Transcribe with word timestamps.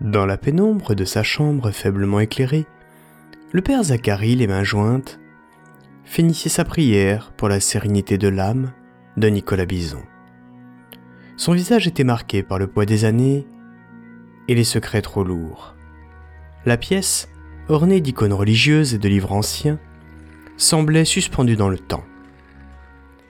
Dans 0.00 0.26
la 0.26 0.36
pénombre 0.36 0.96
de 0.96 1.04
sa 1.04 1.22
chambre 1.22 1.70
faiblement 1.70 2.18
éclairée, 2.18 2.66
le 3.52 3.62
père 3.62 3.84
Zacharie, 3.84 4.34
les 4.34 4.48
mains 4.48 4.64
jointes, 4.64 5.20
finissait 6.04 6.48
sa 6.48 6.64
prière 6.64 7.32
pour 7.36 7.48
la 7.48 7.60
sérénité 7.60 8.18
de 8.18 8.26
l'âme 8.26 8.72
de 9.16 9.28
Nicolas 9.28 9.66
Bison. 9.66 10.02
Son 11.36 11.52
visage 11.52 11.86
était 11.86 12.02
marqué 12.02 12.42
par 12.42 12.58
le 12.58 12.66
poids 12.66 12.86
des 12.86 13.04
années 13.04 13.46
et 14.48 14.56
les 14.56 14.64
secrets 14.64 15.00
trop 15.00 15.22
lourds. 15.22 15.76
La 16.66 16.76
pièce, 16.76 17.28
ornée 17.68 18.00
d'icônes 18.00 18.32
religieuses 18.32 18.94
et 18.94 18.98
de 18.98 19.08
livres 19.08 19.32
anciens, 19.32 19.78
semblait 20.56 21.04
suspendue 21.04 21.56
dans 21.56 21.68
le 21.68 21.78
temps. 21.78 22.04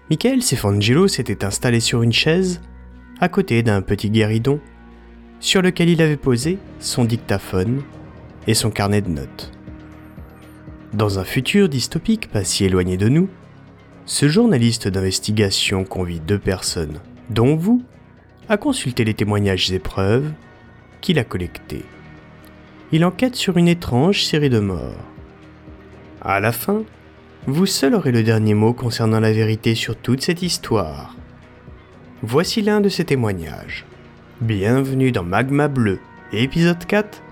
Michael 0.09 0.43
Sefangelo 0.43 1.09
s'était 1.09 1.45
installé 1.45 1.81
sur 1.81 2.03
une 2.03 2.13
chaise, 2.13 2.63
à 3.21 3.29
côté 3.29 3.63
d'un 3.63 3.83
petit 3.83 4.11
guéridon, 4.11 4.61
sur 5.41 5.63
lequel 5.63 5.89
il 5.89 6.03
avait 6.03 6.17
posé 6.17 6.59
son 6.79 7.05
dictaphone 7.05 7.83
et 8.47 8.55
son 8.55 8.71
carnet 8.71 9.01
de 9.01 9.11
notes. 9.11 9.51
Dans 10.93 11.19
un 11.19 11.25
futur 11.25 11.69
dystopique 11.69 12.31
pas 12.31 12.45
si 12.45 12.65
éloigné 12.65 12.97
de 12.97 13.09
nous, 13.09 13.29
ce 14.07 14.29
journaliste 14.29 14.87
d'investigation 14.87 15.85
convie 15.85 16.21
deux 16.21 16.39
personnes, 16.39 17.01
dont 17.31 17.57
vous, 17.57 17.83
à 18.49 18.57
consulter 18.57 19.05
les 19.05 19.15
témoignages 19.15 19.73
et 19.73 19.79
preuves 19.79 20.31
qu'il 21.01 21.19
a 21.19 21.25
collectés. 21.25 21.85
Il 22.93 23.05
enquête 23.05 23.35
sur 23.35 23.57
une 23.57 23.69
étrange 23.69 24.25
série 24.25 24.51
de 24.51 24.61
morts. 24.61 25.05
À 26.23 26.39
la 26.41 26.53
fin, 26.53 26.85
vous 27.47 27.67
seul 27.67 27.95
aurez 27.95 28.13
le 28.13 28.23
dernier 28.23 28.55
mot 28.55 28.73
concernant 28.73 29.21
la 29.21 29.33
vérité 29.33 29.75
sur 29.75 29.97
toute 29.97 30.23
cette 30.23 30.43
histoire. 30.43 31.17
Voici 32.23 32.63
l'un 32.63 32.81
de 32.81 32.89
ces 32.89 33.05
témoignages. 33.05 33.85
Bienvenue 34.41 35.13
dans 35.13 35.23
Magma 35.23 35.69
Bleu, 35.69 36.01
épisode 36.33 36.85
4, 36.85 37.23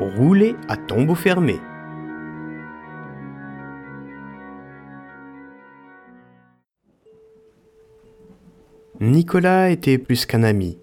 Rouler 0.00 0.56
à 0.66 0.76
tombeau 0.76 1.14
fermé. 1.14 1.60
Nicolas 8.98 9.70
était 9.70 9.96
plus 9.96 10.26
qu'un 10.26 10.42
ami. 10.42 10.80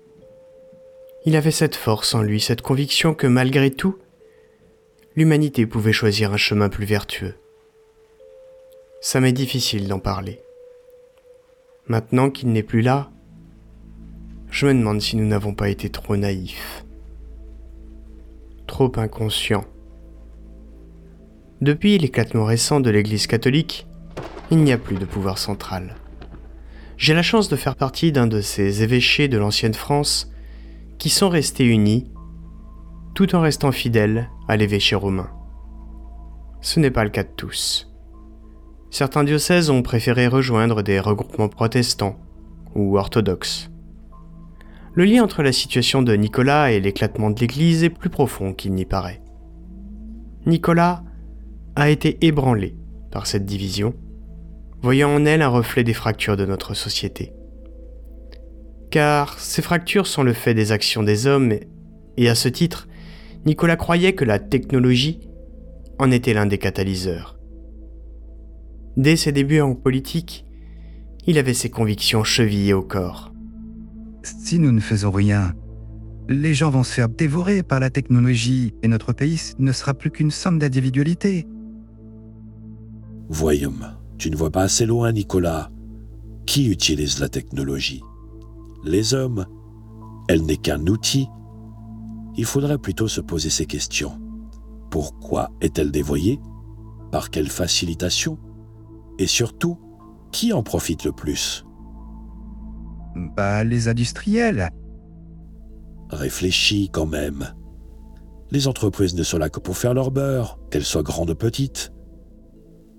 Il 1.25 1.35
avait 1.35 1.51
cette 1.51 1.75
force 1.75 2.15
en 2.15 2.21
lui, 2.21 2.39
cette 2.39 2.61
conviction 2.61 3.13
que 3.13 3.27
malgré 3.27 3.69
tout, 3.69 3.97
l'humanité 5.17 5.65
pouvait 5.65 5.91
choisir 5.91 6.31
un 6.31 6.37
chemin 6.37 6.69
plus 6.69 6.85
vertueux. 6.85 7.35
Ça 9.01 9.19
m'est 9.19 9.33
difficile 9.33 9.89
d'en 9.89 9.99
parler. 9.99 10.39
Maintenant 11.87 12.29
qu'il 12.29 12.53
n'est 12.53 12.63
plus 12.63 12.81
là, 12.81 13.11
je 14.49 14.65
me 14.65 14.73
demande 14.73 15.01
si 15.01 15.15
nous 15.15 15.25
n'avons 15.25 15.53
pas 15.53 15.69
été 15.69 15.89
trop 15.89 16.15
naïfs, 16.15 16.85
trop 18.65 18.91
inconscients. 18.97 19.65
Depuis 21.61 21.97
l'éclatement 21.97 22.45
récent 22.45 22.79
de 22.79 22.89
l'Église 22.89 23.27
catholique, 23.27 23.87
il 24.51 24.59
n'y 24.59 24.71
a 24.71 24.77
plus 24.77 24.97
de 24.97 25.05
pouvoir 25.05 25.37
central. 25.37 25.95
J'ai 26.97 27.13
la 27.13 27.23
chance 27.23 27.49
de 27.49 27.55
faire 27.55 27.75
partie 27.75 28.11
d'un 28.11 28.27
de 28.27 28.41
ces 28.41 28.83
évêchés 28.83 29.27
de 29.27 29.37
l'ancienne 29.37 29.73
France 29.73 30.31
qui 30.97 31.09
sont 31.09 31.29
restés 31.29 31.65
unis 31.65 32.11
tout 33.13 33.35
en 33.35 33.41
restant 33.41 33.71
fidèles 33.71 34.29
à 34.47 34.57
l'évêché 34.57 34.95
romain. 34.95 35.29
Ce 36.61 36.79
n'est 36.79 36.91
pas 36.91 37.03
le 37.03 37.09
cas 37.09 37.23
de 37.23 37.31
tous. 37.35 37.91
Certains 38.89 39.23
diocèses 39.23 39.69
ont 39.69 39.81
préféré 39.81 40.27
rejoindre 40.27 40.81
des 40.81 40.99
regroupements 40.99 41.49
protestants 41.49 42.17
ou 42.75 42.97
orthodoxes. 42.97 43.69
Le 44.97 45.05
lien 45.05 45.23
entre 45.23 45.43
la 45.43 45.51
situation 45.51 46.01
de 46.01 46.15
Nicolas 46.15 46.71
et 46.71 46.79
l'éclatement 46.79 47.29
de 47.29 47.39
l'Église 47.39 47.83
est 47.83 47.91
plus 47.91 48.09
profond 48.09 48.55
qu'il 48.55 48.73
n'y 48.73 48.85
paraît. 48.85 49.21
Nicolas 50.47 51.03
a 51.75 51.91
été 51.91 52.17
ébranlé 52.25 52.75
par 53.11 53.27
cette 53.27 53.45
division, 53.45 53.93
voyant 54.81 55.13
en 55.13 55.23
elle 55.25 55.43
un 55.43 55.49
reflet 55.49 55.83
des 55.83 55.93
fractures 55.93 56.35
de 56.35 56.47
notre 56.47 56.73
société. 56.73 57.31
Car 58.89 59.37
ces 59.37 59.61
fractures 59.61 60.07
sont 60.07 60.23
le 60.23 60.33
fait 60.33 60.55
des 60.55 60.71
actions 60.71 61.03
des 61.03 61.27
hommes, 61.27 61.53
et 62.17 62.27
à 62.27 62.33
ce 62.33 62.49
titre, 62.49 62.87
Nicolas 63.45 63.75
croyait 63.75 64.13
que 64.13 64.25
la 64.25 64.39
technologie 64.39 65.19
en 65.99 66.09
était 66.09 66.33
l'un 66.33 66.47
des 66.47 66.57
catalyseurs. 66.57 67.37
Dès 68.95 69.15
ses 69.15 69.31
débuts 69.31 69.61
en 69.61 69.75
politique, 69.75 70.43
il 71.27 71.37
avait 71.37 71.53
ses 71.53 71.69
convictions 71.69 72.23
chevillées 72.23 72.73
au 72.73 72.81
corps. 72.81 73.31
Si 74.23 74.59
nous 74.59 74.71
ne 74.71 74.79
faisons 74.79 75.11
rien, 75.11 75.53
les 76.29 76.53
gens 76.53 76.69
vont 76.69 76.83
se 76.83 76.93
faire 76.93 77.09
dévorer 77.09 77.63
par 77.63 77.79
la 77.79 77.89
technologie 77.89 78.73
et 78.83 78.87
notre 78.87 79.13
pays 79.13 79.39
ne 79.59 79.71
sera 79.71 79.93
plus 79.93 80.11
qu'une 80.11 80.31
somme 80.31 80.59
d'individualité. 80.59 81.47
Voyons, 83.29 83.73
tu 84.17 84.29
ne 84.29 84.35
vois 84.35 84.51
pas 84.51 84.63
assez 84.63 84.85
loin, 84.85 85.11
Nicolas. 85.11 85.69
Qui 86.45 86.69
utilise 86.69 87.19
la 87.19 87.29
technologie? 87.29 88.01
Les 88.83 89.13
hommes? 89.13 89.45
Elle 90.29 90.43
n'est 90.43 90.57
qu'un 90.57 90.85
outil. 90.87 91.27
Il 92.35 92.45
faudrait 92.45 92.77
plutôt 92.77 93.07
se 93.07 93.21
poser 93.21 93.49
ces 93.49 93.65
questions. 93.65 94.19
Pourquoi 94.91 95.51
est-elle 95.61 95.91
dévoyée? 95.91 96.39
Par 97.11 97.29
quelle 97.29 97.49
facilitation? 97.49 98.37
Et 99.19 99.27
surtout, 99.27 99.77
qui 100.31 100.53
en 100.53 100.63
profite 100.63 101.03
le 101.03 101.11
plus? 101.11 101.66
Bah, 103.17 103.63
les 103.63 103.87
industriels. 103.87 104.69
Réfléchis 106.09 106.89
quand 106.91 107.05
même. 107.05 107.53
Les 108.51 108.67
entreprises 108.67 109.15
ne 109.15 109.23
sont 109.23 109.37
là 109.37 109.49
que 109.49 109.59
pour 109.59 109.77
faire 109.77 109.93
leur 109.93 110.11
beurre, 110.11 110.59
qu'elles 110.69 110.85
soient 110.85 111.03
grandes 111.03 111.31
ou 111.31 111.35
petites. 111.35 111.91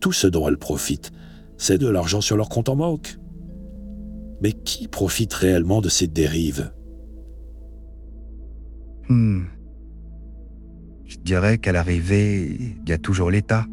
Tout 0.00 0.12
ce 0.12 0.26
dont 0.26 0.48
elles 0.48 0.58
profitent, 0.58 1.10
c'est 1.56 1.78
de 1.78 1.88
l'argent 1.88 2.20
sur 2.20 2.36
leur 2.36 2.48
compte 2.48 2.68
en 2.68 2.76
banque. 2.76 3.16
Mais 4.42 4.52
qui 4.52 4.88
profite 4.88 5.32
réellement 5.32 5.80
de 5.80 5.88
ces 5.88 6.06
dérives? 6.06 6.72
Hmm. 9.08 9.44
Je 11.06 11.16
dirais 11.18 11.58
qu'à 11.58 11.72
l'arrivée, 11.72 12.76
il 12.84 12.88
y 12.88 12.92
a 12.92 12.98
toujours 12.98 13.30
l'État. 13.30 13.66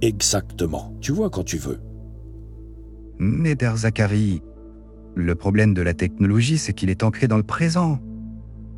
Exactement. 0.00 0.94
Tu 1.00 1.12
vois 1.12 1.28
quand 1.28 1.44
tu 1.44 1.58
veux. 1.58 1.80
Neder 3.18 3.72
Zachary, 3.76 4.42
le 5.14 5.34
problème 5.34 5.74
de 5.74 5.82
la 5.82 5.94
technologie, 5.94 6.58
c'est 6.58 6.72
qu'il 6.72 6.90
est 6.90 7.02
ancré 7.02 7.28
dans 7.28 7.36
le 7.36 7.42
présent. 7.42 7.98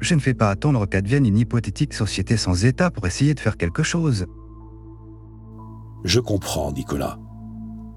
Je 0.01 0.15
ne 0.15 0.21
fais 0.21 0.35
pas 0.35 0.51
attendre 0.51 0.87
qu'advienne 0.87 1.27
une 1.27 1.39
hypothétique 1.39 1.93
société 1.93 2.37
sans 2.37 2.65
État 2.65 2.91
pour 2.91 3.07
essayer 3.07 3.35
de 3.35 3.41
faire 3.41 3.57
quelque 3.57 3.83
chose. 3.83 4.27
Je 6.05 6.21
comprends, 6.21 6.73
Nicolas. 6.73 7.19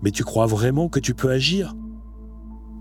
Mais 0.02 0.12
tu 0.12 0.26
crois 0.26 0.46
vraiment 0.46 0.90
que 0.90 1.00
tu 1.00 1.14
peux 1.14 1.32
agir? 1.32 1.74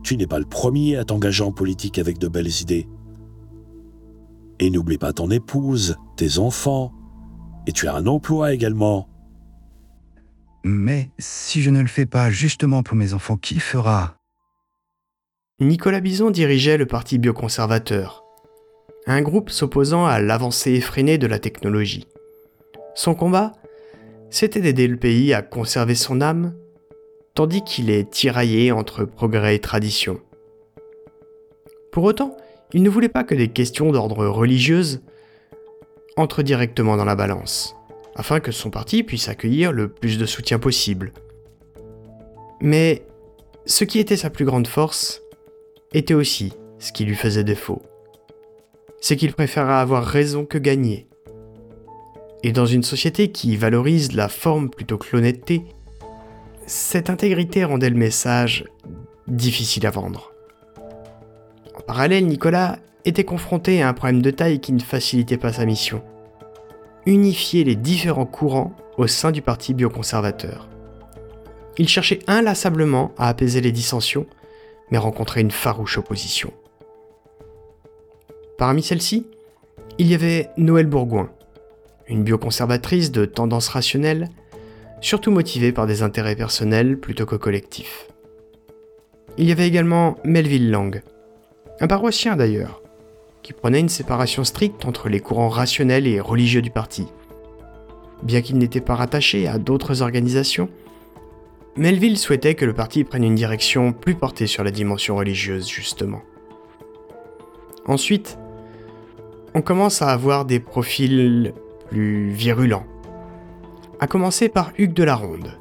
Tu 0.02 0.16
n'es 0.16 0.26
pas 0.26 0.40
le 0.40 0.44
premier 0.44 0.96
à 0.96 1.04
t'engager 1.04 1.44
en 1.44 1.52
politique 1.52 1.98
avec 1.98 2.18
de 2.18 2.26
belles 2.26 2.60
idées. 2.60 2.88
Et 4.58 4.70
n'oublie 4.70 4.98
pas 4.98 5.12
ton 5.12 5.30
épouse, 5.30 5.96
tes 6.16 6.38
enfants, 6.38 6.92
et 7.68 7.72
tu 7.72 7.86
as 7.86 7.94
un 7.94 8.06
emploi 8.06 8.52
également. 8.52 9.08
Mais 10.64 11.10
si 11.18 11.62
je 11.62 11.70
ne 11.70 11.80
le 11.80 11.86
fais 11.86 12.06
pas 12.06 12.30
justement 12.30 12.82
pour 12.82 12.96
mes 12.96 13.14
enfants, 13.14 13.36
qui 13.36 13.60
fera? 13.60 14.16
Nicolas 15.62 16.00
Bison 16.00 16.30
dirigeait 16.30 16.76
le 16.76 16.86
Parti 16.86 17.18
bioconservateur, 17.18 18.24
un 19.06 19.22
groupe 19.22 19.48
s'opposant 19.48 20.04
à 20.04 20.20
l'avancée 20.20 20.72
effrénée 20.72 21.18
de 21.18 21.28
la 21.28 21.38
technologie. 21.38 22.08
Son 22.96 23.14
combat, 23.14 23.52
c'était 24.28 24.60
d'aider 24.60 24.88
le 24.88 24.96
pays 24.96 25.32
à 25.32 25.40
conserver 25.40 25.94
son 25.94 26.20
âme, 26.20 26.54
tandis 27.34 27.62
qu'il 27.62 27.90
est 27.90 28.10
tiraillé 28.10 28.72
entre 28.72 29.04
progrès 29.04 29.54
et 29.54 29.60
tradition. 29.60 30.20
Pour 31.92 32.04
autant, 32.04 32.36
il 32.72 32.82
ne 32.82 32.90
voulait 32.90 33.08
pas 33.08 33.22
que 33.22 33.36
des 33.36 33.48
questions 33.48 33.92
d'ordre 33.92 34.26
religieuse 34.26 35.00
entrent 36.16 36.42
directement 36.42 36.96
dans 36.96 37.04
la 37.04 37.14
balance, 37.14 37.76
afin 38.16 38.40
que 38.40 38.50
son 38.50 38.70
parti 38.70 39.04
puisse 39.04 39.28
accueillir 39.28 39.70
le 39.70 39.88
plus 39.88 40.18
de 40.18 40.26
soutien 40.26 40.58
possible. 40.58 41.12
Mais 42.60 43.06
ce 43.64 43.84
qui 43.84 44.00
était 44.00 44.16
sa 44.16 44.28
plus 44.28 44.44
grande 44.44 44.66
force 44.66 45.22
était 45.94 46.14
aussi 46.14 46.52
ce 46.78 46.92
qui 46.92 47.04
lui 47.04 47.14
faisait 47.14 47.44
défaut. 47.44 47.82
C'est 49.00 49.16
qu'il 49.16 49.32
préférait 49.32 49.74
avoir 49.74 50.04
raison 50.04 50.44
que 50.44 50.58
gagner. 50.58 51.08
Et 52.42 52.52
dans 52.52 52.66
une 52.66 52.82
société 52.82 53.30
qui 53.30 53.56
valorise 53.56 54.12
la 54.12 54.28
forme 54.28 54.70
plutôt 54.70 54.98
que 54.98 55.06
l'honnêteté, 55.12 55.62
cette 56.66 57.10
intégrité 57.10 57.64
rendait 57.64 57.90
le 57.90 57.96
message 57.96 58.64
difficile 59.28 59.86
à 59.86 59.90
vendre. 59.90 60.32
En 61.76 61.80
parallèle, 61.80 62.26
Nicolas 62.26 62.78
était 63.04 63.24
confronté 63.24 63.82
à 63.82 63.88
un 63.88 63.94
problème 63.94 64.22
de 64.22 64.30
taille 64.30 64.60
qui 64.60 64.72
ne 64.72 64.80
facilitait 64.80 65.36
pas 65.36 65.52
sa 65.52 65.66
mission. 65.66 66.02
Unifier 67.06 67.64
les 67.64 67.76
différents 67.76 68.26
courants 68.26 68.76
au 68.96 69.06
sein 69.06 69.32
du 69.32 69.42
parti 69.42 69.74
bioconservateur. 69.74 70.68
Il 71.78 71.88
cherchait 71.88 72.20
inlassablement 72.26 73.12
à 73.18 73.28
apaiser 73.28 73.60
les 73.60 73.72
dissensions, 73.72 74.26
mais 74.92 74.98
rencontrait 74.98 75.40
une 75.40 75.50
farouche 75.50 75.96
opposition. 75.96 76.52
Parmi 78.58 78.82
celles-ci, 78.82 79.26
Il 79.98 80.06
y 80.06 80.14
avait 80.14 80.50
Noël 80.56 80.86
Bourgoin, 80.86 81.30
une 82.08 82.24
bioconservatrice 82.24 83.10
de 83.10 83.24
tendance 83.24 83.68
rationnelle, 83.68 84.28
surtout 85.00 85.30
motivée 85.30 85.72
par 85.72 85.86
des 85.86 86.02
intérêts 86.02 86.36
personnels 86.36 86.98
plutôt 86.98 87.26
que 87.26 87.36
collectifs. 87.36 88.08
Il 89.38 89.48
y 89.48 89.52
avait 89.52 89.66
également 89.66 90.16
Melville 90.24 90.70
Lang, 90.70 91.02
un 91.80 91.86
paroissien 91.86 92.36
d'ailleurs, 92.36 92.82
qui 93.42 93.52
prenait 93.52 93.80
une 93.80 93.88
séparation 93.88 94.44
stricte 94.44 94.84
entre 94.84 95.08
les 95.08 95.20
courants 95.20 95.48
rationnels 95.48 96.06
et 96.06 96.20
religieux 96.20 96.62
du 96.62 96.70
parti. 96.70 97.06
Bien 98.22 98.42
qu'il 98.42 98.58
n'était 98.58 98.80
pas 98.80 98.94
rattaché 98.94 99.46
à 99.46 99.58
d'autres 99.58 100.02
organisations, 100.02 100.68
Melville 101.76 102.18
souhaitait 102.18 102.54
que 102.54 102.66
le 102.66 102.74
parti 102.74 103.02
prenne 103.02 103.24
une 103.24 103.34
direction 103.34 103.92
plus 103.92 104.14
portée 104.14 104.46
sur 104.46 104.62
la 104.62 104.70
dimension 104.70 105.16
religieuse, 105.16 105.68
justement. 105.68 106.20
Ensuite, 107.86 108.38
on 109.54 109.62
commence 109.62 110.02
à 110.02 110.10
avoir 110.10 110.44
des 110.44 110.60
profils 110.60 111.54
plus 111.88 112.30
virulents. 112.30 112.86
À 114.00 114.06
commencer 114.06 114.50
par 114.50 114.72
Hugues 114.76 114.92
de 114.92 115.04
la 115.04 115.14
Ronde. 115.14 115.58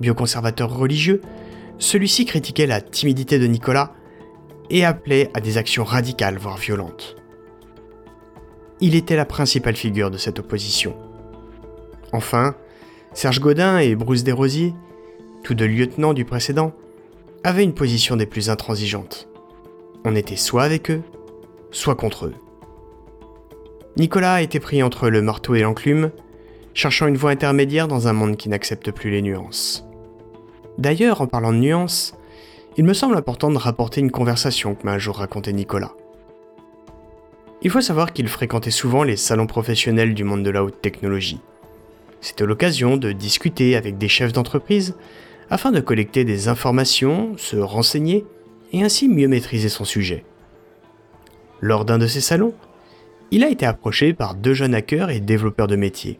Bioconservateur 0.00 0.76
religieux, 0.76 1.22
celui-ci 1.78 2.26
critiquait 2.26 2.66
la 2.66 2.82
timidité 2.82 3.38
de 3.38 3.46
Nicolas 3.46 3.94
et 4.68 4.84
appelait 4.84 5.30
à 5.32 5.40
des 5.40 5.56
actions 5.56 5.84
radicales, 5.84 6.36
voire 6.36 6.58
violentes. 6.58 7.16
Il 8.80 8.94
était 8.94 9.16
la 9.16 9.24
principale 9.24 9.76
figure 9.76 10.10
de 10.10 10.18
cette 10.18 10.38
opposition. 10.38 10.94
Enfin, 12.12 12.54
Serge 13.14 13.40
Godin 13.40 13.78
et 13.78 13.94
Bruce 13.94 14.24
Desrosiers, 14.24 14.74
tous 15.42 15.54
deux 15.54 15.66
lieutenants 15.66 16.14
du 16.14 16.24
précédent, 16.24 16.72
avaient 17.44 17.64
une 17.64 17.74
position 17.74 18.16
des 18.16 18.26
plus 18.26 18.50
intransigeantes. 18.50 19.28
On 20.04 20.16
était 20.16 20.36
soit 20.36 20.64
avec 20.64 20.90
eux, 20.90 21.02
soit 21.70 21.94
contre 21.94 22.26
eux. 22.26 22.34
Nicolas 23.96 24.42
était 24.42 24.60
pris 24.60 24.82
entre 24.82 25.08
le 25.08 25.22
marteau 25.22 25.54
et 25.54 25.60
l'enclume, 25.60 26.10
cherchant 26.74 27.06
une 27.06 27.16
voie 27.16 27.30
intermédiaire 27.30 27.88
dans 27.88 28.08
un 28.08 28.12
monde 28.12 28.36
qui 28.36 28.48
n'accepte 28.48 28.90
plus 28.90 29.10
les 29.10 29.22
nuances. 29.22 29.86
D'ailleurs, 30.78 31.22
en 31.22 31.26
parlant 31.26 31.52
de 31.52 31.58
nuances, 31.58 32.14
il 32.76 32.84
me 32.84 32.92
semble 32.92 33.16
important 33.16 33.50
de 33.50 33.56
rapporter 33.56 34.00
une 34.00 34.10
conversation 34.10 34.74
que 34.74 34.84
m'a 34.84 34.92
un 34.92 34.98
jour 34.98 35.16
raconté 35.16 35.52
Nicolas. 35.54 35.94
Il 37.62 37.70
faut 37.70 37.80
savoir 37.80 38.12
qu'il 38.12 38.28
fréquentait 38.28 38.70
souvent 38.70 39.02
les 39.02 39.16
salons 39.16 39.46
professionnels 39.46 40.12
du 40.12 40.24
monde 40.24 40.42
de 40.42 40.50
la 40.50 40.62
haute 40.62 40.82
technologie. 40.82 41.40
C'était 42.26 42.44
l'occasion 42.44 42.96
de 42.96 43.12
discuter 43.12 43.76
avec 43.76 43.98
des 43.98 44.08
chefs 44.08 44.32
d'entreprise 44.32 44.96
afin 45.48 45.70
de 45.70 45.78
collecter 45.78 46.24
des 46.24 46.48
informations, 46.48 47.36
se 47.36 47.54
renseigner 47.54 48.26
et 48.72 48.82
ainsi 48.82 49.08
mieux 49.08 49.28
maîtriser 49.28 49.68
son 49.68 49.84
sujet. 49.84 50.24
Lors 51.60 51.84
d'un 51.84 51.98
de 51.98 52.08
ces 52.08 52.20
salons, 52.20 52.52
il 53.30 53.44
a 53.44 53.48
été 53.48 53.64
approché 53.64 54.12
par 54.12 54.34
deux 54.34 54.54
jeunes 54.54 54.74
hackers 54.74 55.10
et 55.10 55.20
développeurs 55.20 55.68
de 55.68 55.76
métier, 55.76 56.18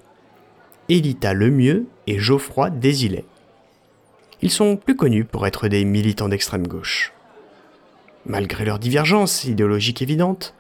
Elita 0.88 1.35
Lemieux 1.35 1.87
et 2.06 2.20
Geoffroy 2.20 2.70
Désilet. 2.70 3.25
Ils 4.43 4.53
sont 4.53 4.76
plus 4.76 4.94
connus 4.94 5.25
pour 5.25 5.44
être 5.44 5.67
des 5.67 5.85
militants 5.85 6.29
d'extrême 6.29 6.69
gauche. 6.69 7.12
Malgré 8.26 8.64
leurs 8.64 8.79
divergences 8.79 9.43
idéologiques 9.43 10.03
évidentes, 10.03 10.55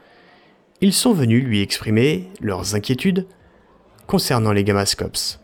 ils 0.80 0.92
sont 0.92 1.12
venus 1.12 1.44
lui 1.44 1.62
exprimer 1.62 2.26
leurs 2.40 2.74
inquiétudes 2.74 3.28
concernant 4.06 4.52
les 4.52 4.64
Gamascopes. 4.64 5.38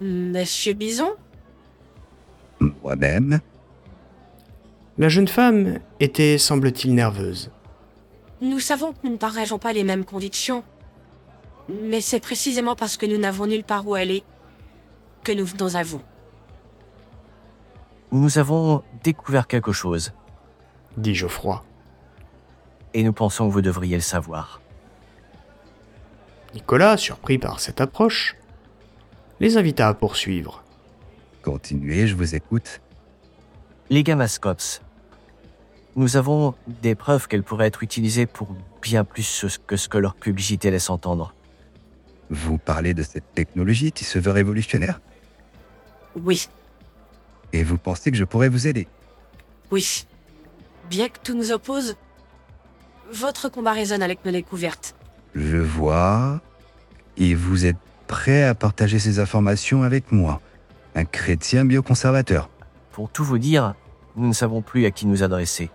Monsieur 0.00 0.74
Bison? 0.74 1.12
Moi-même 2.60 3.40
La 4.98 5.08
jeune 5.08 5.28
femme 5.28 5.78
était, 6.00 6.38
semble-t-il, 6.38 6.94
nerveuse. 6.94 7.50
Nous 8.40 8.60
savons 8.60 8.92
que 8.92 8.98
nous 9.04 9.10
ne 9.12 9.16
partageons 9.16 9.58
pas 9.58 9.72
les 9.72 9.84
mêmes 9.84 10.04
convictions. 10.04 10.62
Mais 11.68 12.00
c'est 12.00 12.20
précisément 12.20 12.76
parce 12.76 12.96
que 12.96 13.06
nous 13.06 13.18
n'avons 13.18 13.46
nulle 13.46 13.64
part 13.64 13.86
où 13.88 13.94
aller 13.94 14.22
que 15.22 15.32
nous 15.32 15.46
venons 15.46 15.74
à 15.74 15.82
vous. 15.82 16.00
Nous 18.12 18.38
avons 18.38 18.82
découvert 19.02 19.46
quelque 19.46 19.72
chose, 19.72 20.12
dit 20.96 21.14
Geoffroy. 21.14 21.64
et 22.92 23.02
nous 23.02 23.12
pensons 23.12 23.48
que 23.48 23.52
vous 23.52 23.62
devriez 23.62 23.96
le 23.96 24.02
savoir. 24.02 24.60
Nicolas, 26.54 26.96
surpris 26.96 27.38
par 27.38 27.60
cette 27.60 27.80
approche, 27.80 28.36
les 29.40 29.56
invita 29.56 29.88
à 29.88 29.94
poursuivre. 29.94 30.62
Continuez, 31.42 32.06
je 32.06 32.14
vous 32.14 32.34
écoute. 32.34 32.80
Les 33.90 34.02
Gamascopes. 34.02 34.80
Nous 35.96 36.16
avons 36.16 36.54
des 36.66 36.94
preuves 36.94 37.28
qu'elles 37.28 37.42
pourraient 37.42 37.66
être 37.66 37.82
utilisées 37.82 38.26
pour 38.26 38.48
bien 38.80 39.04
plus 39.04 39.46
que 39.66 39.76
ce 39.76 39.88
que 39.88 39.98
leur 39.98 40.14
publicité 40.14 40.70
laisse 40.70 40.90
entendre. 40.90 41.34
Vous 42.30 42.58
parlez 42.58 42.94
de 42.94 43.02
cette 43.02 43.34
technologie 43.34 43.92
qui 43.92 44.04
se 44.04 44.18
veut 44.18 44.32
révolutionnaire? 44.32 45.00
Oui, 46.16 46.48
et 47.54 47.62
vous 47.62 47.78
pensez 47.78 48.10
que 48.10 48.16
je 48.16 48.24
pourrais 48.24 48.48
vous 48.48 48.66
aider? 48.66 48.88
Oui. 49.70 50.06
Bien 50.90 51.08
que 51.08 51.18
tout 51.22 51.34
nous 51.34 51.52
oppose, 51.52 51.96
votre 53.12 53.48
combat 53.48 53.72
résonne 53.72 54.02
avec 54.02 54.24
nos 54.24 54.32
découvertes. 54.32 54.96
Je 55.34 55.56
vois. 55.56 56.40
Et 57.16 57.34
vous 57.34 57.66
êtes 57.66 57.76
prêt 58.06 58.44
à 58.44 58.54
partager 58.54 58.98
ces 58.98 59.18
informations 59.18 59.82
avec 59.82 60.12
moi, 60.12 60.40
un 60.94 61.04
chrétien 61.04 61.64
bioconservateur. 61.64 62.48
Pour 62.92 63.08
tout 63.08 63.24
vous 63.24 63.38
dire, 63.38 63.74
nous 64.16 64.28
ne 64.28 64.32
savons 64.32 64.62
plus 64.62 64.84
à 64.86 64.90
qui 64.90 65.06
nous 65.06 65.22
adresser. 65.22 65.70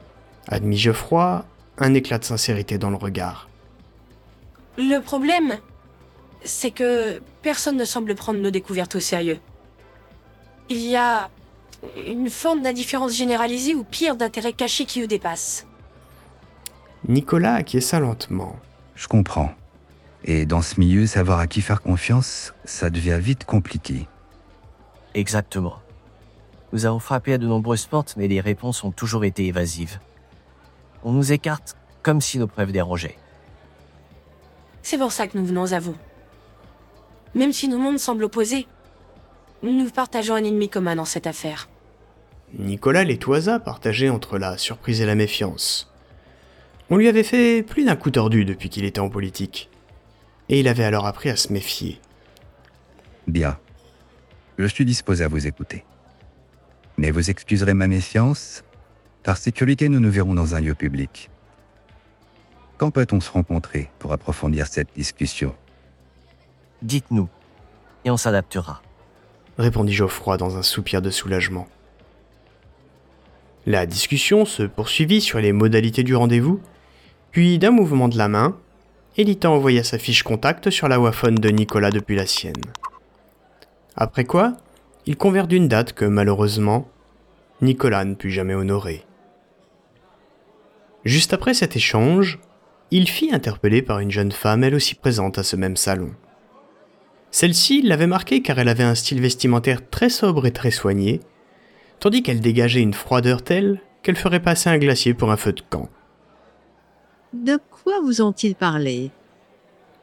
Admis 0.47 0.77
Geoffroy, 0.77 1.45
un 1.77 1.93
éclat 1.93 2.19
de 2.19 2.23
sincérité 2.23 2.77
dans 2.77 2.89
le 2.89 2.95
regard. 2.95 3.49
Le 4.77 4.99
problème, 4.99 5.57
c'est 6.43 6.71
que 6.71 7.21
personne 7.41 7.77
ne 7.77 7.85
semble 7.85 8.15
prendre 8.15 8.39
nos 8.39 8.51
découvertes 8.51 8.95
au 8.95 8.99
sérieux. 8.99 9.39
Il 10.69 10.79
y 10.79 10.95
a 10.95 11.29
une 12.07 12.29
forme 12.29 12.61
d'indifférence 12.61 13.13
généralisée 13.13 13.75
ou 13.75 13.83
pire 13.83 14.15
d'intérêt 14.15 14.53
caché 14.53 14.85
qui 14.85 15.01
nous 15.01 15.07
dépasse. 15.07 15.65
Nicolas 17.07 17.55
acquiesça 17.55 17.99
lentement. 17.99 18.55
Je 18.99 19.07
comprends. 19.07 19.53
Et 20.25 20.45
dans 20.45 20.61
ce 20.61 20.77
milieu, 20.77 21.07
savoir 21.07 21.39
à 21.39 21.47
qui 21.47 21.61
faire 21.61 21.81
confiance, 21.81 22.53
ça 22.65 22.89
devient 22.89 23.17
vite 23.21 23.45
compliqué. 23.45 24.09
Exactement. 25.13 25.79
Nous 26.73 26.85
avons 26.85 26.99
frappé 26.99 27.31
à 27.31 27.37
de 27.37 27.47
nombreuses 27.47 27.85
portes, 27.85 28.15
mais 28.17 28.27
les 28.27 28.41
réponses 28.41 28.83
ont 28.83 28.91
toujours 28.91 29.23
été 29.23 29.45
évasives. 29.45 29.99
On 31.05 31.13
nous 31.13 31.31
écarte 31.31 31.77
comme 32.03 32.19
si 32.19 32.39
nos 32.39 32.47
preuves 32.47 32.73
dérangeaient. 32.73 33.17
C'est 34.81 34.97
pour 34.97 35.13
ça 35.13 35.27
que 35.27 35.37
nous 35.37 35.45
venons 35.45 35.71
à 35.71 35.79
vous. 35.79 35.95
Même 37.35 37.53
si 37.53 37.69
nos 37.69 37.77
mondes 37.77 37.99
semblent 37.99 38.25
opposés, 38.25 38.67
nous 39.63 39.89
partageons 39.91 40.35
un 40.35 40.43
ennemi 40.43 40.67
commun 40.67 40.97
dans 40.97 41.05
cette 41.05 41.27
affaire. 41.27 41.69
Nicolas 42.53 43.05
les 43.05 43.17
toisa 43.17 43.59
partagé 43.59 44.09
entre 44.09 44.37
la 44.37 44.57
surprise 44.57 44.99
et 44.99 45.05
la 45.05 45.15
méfiance. 45.15 45.89
On 46.89 46.97
lui 46.97 47.07
avait 47.07 47.23
fait 47.23 47.63
plus 47.63 47.85
d'un 47.85 47.95
coup 47.95 48.09
tordu 48.09 48.45
depuis 48.45 48.69
qu'il 48.69 48.85
était 48.85 48.99
en 48.99 49.09
politique. 49.09 49.69
Et 50.49 50.59
il 50.59 50.67
avait 50.67 50.83
alors 50.83 51.05
appris 51.05 51.29
à 51.29 51.35
se 51.35 51.53
méfier. 51.53 51.99
Bien. 53.27 53.59
Je 54.57 54.65
suis 54.65 54.85
disposé 54.85 55.23
à 55.23 55.27
vous 55.27 55.45
écouter. 55.45 55.85
Mais 56.97 57.11
vous 57.11 57.29
excuserez 57.29 57.73
ma 57.75 57.87
méfiance. 57.87 58.63
Par 59.23 59.37
sécurité, 59.37 59.87
nous 59.87 59.99
nous 59.99 60.09
verrons 60.09 60.33
dans 60.33 60.55
un 60.55 60.61
lieu 60.61 60.73
public. 60.73 61.29
Quand 62.77 62.91
peut-on 62.91 63.19
se 63.19 63.31
rencontrer 63.31 63.91
pour 63.99 64.11
approfondir 64.11 64.65
cette 64.67 64.93
discussion? 64.95 65.55
Dites-nous, 66.81 67.29
et 68.05 68.11
on 68.11 68.17
s'adaptera. 68.17 68.81
répondit 69.57 69.93
Geoffroy 69.93 70.37
dans 70.37 70.57
un 70.57 70.63
soupir 70.63 71.01
de 71.01 71.09
soulagement. 71.09 71.67
La 73.65 73.85
discussion 73.85 74.45
se 74.45 74.63
poursuivit 74.63 75.21
sur 75.21 75.39
les 75.39 75.51
modalités 75.51 76.03
du 76.03 76.15
rendez-vous, 76.15 76.61
puis 77.31 77.59
d'un 77.59 77.71
mouvement 77.71 78.07
de 78.07 78.17
la 78.17 78.27
main, 78.27 78.57
Elita 79.17 79.49
envoya 79.49 79.83
sa 79.83 79.97
fiche 79.97 80.23
contact 80.23 80.69
sur 80.69 80.87
la 80.87 80.99
waphone 80.99 81.35
de 81.35 81.49
Nicolas 81.49 81.91
depuis 81.91 82.15
la 82.15 82.25
sienne. 82.25 82.61
Après 83.95 84.23
quoi, 84.23 84.53
ils 85.05 85.17
convinrent 85.17 85.47
d'une 85.47 85.67
date 85.67 85.93
que 85.93 86.05
malheureusement, 86.05 86.87
Nicolas 87.61 88.05
ne 88.05 88.13
put 88.13 88.31
jamais 88.31 88.53
honorer. 88.53 89.03
Juste 91.03 91.33
après 91.33 91.53
cet 91.53 91.75
échange, 91.75 92.39
il 92.91 93.07
fit 93.07 93.33
interpeller 93.33 93.81
par 93.81 93.99
une 93.99 94.11
jeune 94.11 94.31
femme 94.31 94.63
elle 94.63 94.75
aussi 94.75 94.95
présente 94.95 95.37
à 95.37 95.43
ce 95.43 95.55
même 95.55 95.77
salon. 95.77 96.11
Celle-ci 97.31 97.81
l'avait 97.81 98.07
marqué 98.07 98.41
car 98.41 98.57
elle 98.57 98.69
avait 98.69 98.83
un 98.83 98.95
style 98.95 99.21
vestimentaire 99.21 99.87
très 99.89 100.09
sobre 100.09 100.45
et 100.45 100.51
très 100.51 100.71
soigné, 100.71 101.19
tandis 101.99 102.23
qu'elle 102.23 102.39
dégageait 102.39 102.81
une 102.81 102.93
froideur 102.93 103.43
telle 103.43 103.81
qu'elle 104.01 104.15
ferait 104.15 104.39
passer 104.39 104.69
un 104.69 104.77
glacier 104.77 105.13
pour 105.13 105.31
un 105.31 105.37
feu 105.37 105.53
de 105.53 105.61
camp, 105.69 105.89
De 107.33 107.59
quoi 107.69 108.01
vous 108.01 108.21
ont-ils 108.21 108.55
parlé? 108.55 109.11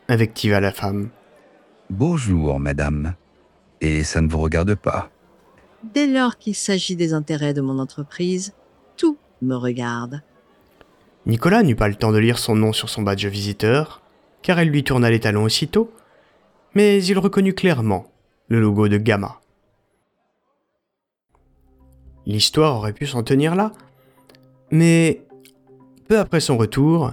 Invectiva 0.08 0.60
la 0.60 0.70
femme. 0.70 1.10
Bonjour, 1.90 2.60
madame. 2.60 3.14
Et 3.80 4.04
ça 4.04 4.20
ne 4.20 4.28
vous 4.28 4.38
regarde 4.38 4.74
pas. 4.76 5.10
Dès 5.82 6.06
lors 6.06 6.38
qu'il 6.38 6.54
s'agit 6.54 6.94
des 6.94 7.12
intérêts 7.12 7.54
de 7.54 7.60
mon 7.60 7.78
entreprise, 7.78 8.54
tout 8.96 9.18
me 9.42 9.56
regarde. 9.56 10.22
Nicolas 11.26 11.64
n'eut 11.64 11.74
pas 11.74 11.88
le 11.88 11.96
temps 11.96 12.12
de 12.12 12.18
lire 12.18 12.38
son 12.38 12.54
nom 12.54 12.72
sur 12.72 12.88
son 12.88 13.02
badge 13.02 13.26
visiteur, 13.26 14.02
car 14.42 14.60
elle 14.60 14.68
lui 14.68 14.84
tourna 14.84 15.10
les 15.10 15.20
talons 15.20 15.44
aussitôt, 15.44 15.92
mais 16.74 17.04
il 17.04 17.18
reconnut 17.18 17.54
clairement 17.54 18.06
le 18.48 18.60
logo 18.60 18.86
de 18.86 18.96
Gamma. 18.96 19.40
L'histoire 22.24 22.76
aurait 22.76 22.92
pu 22.92 23.06
s'en 23.06 23.24
tenir 23.24 23.56
là, 23.56 23.72
mais 24.70 25.25
peu 26.06 26.18
après 26.18 26.40
son 26.40 26.56
retour, 26.56 27.12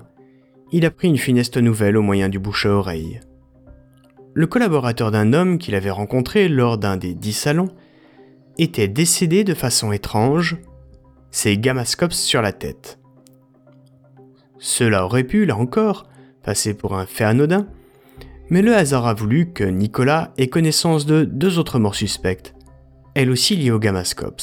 il 0.72 0.86
apprit 0.86 1.08
une 1.08 1.18
funeste 1.18 1.58
nouvelle 1.58 1.98
au 1.98 2.02
moyen 2.02 2.30
du 2.30 2.40
bouche 2.40 2.66
à 2.66 2.72
oreille. 2.72 3.20
Le 4.34 4.48
collaborateur 4.48 5.12
d'un 5.12 5.34
homme 5.34 5.58
qu'il 5.58 5.76
avait 5.76 5.92
rencontré 5.92 6.50
lors 6.50 6.78
d'un 6.78 6.98
des 6.98 7.14
dix 7.14 7.34
salons 7.34 7.70
était 8.58 8.88
décédé 8.88 9.44
de 9.44 9.54
façon 9.54 9.92
étrange, 9.92 10.58
ses 11.32 11.58
gamascopes 11.58 12.14
sur 12.14 12.42
la 12.42 12.52
tête. 12.52 13.00
Cela 14.58 15.06
aurait 15.06 15.24
pu, 15.24 15.46
là 15.46 15.58
encore, 15.58 16.08
passer 16.44 16.74
pour 16.74 16.96
un 16.96 17.06
fait 17.06 17.24
anodin, 17.24 17.68
mais 18.50 18.62
le 18.62 18.76
hasard 18.76 19.08
a 19.08 19.14
voulu 19.14 19.52
que 19.52 19.64
Nicolas 19.64 20.32
ait 20.38 20.48
connaissance 20.48 21.06
de 21.06 21.24
deux 21.24 21.60
autres 21.60 21.80
morts 21.80 21.96
suspectes, 21.96 22.56
elles 23.16 23.30
aussi 23.30 23.56
liées 23.56 23.72
aux 23.72 23.80
gamascopes, 23.80 24.42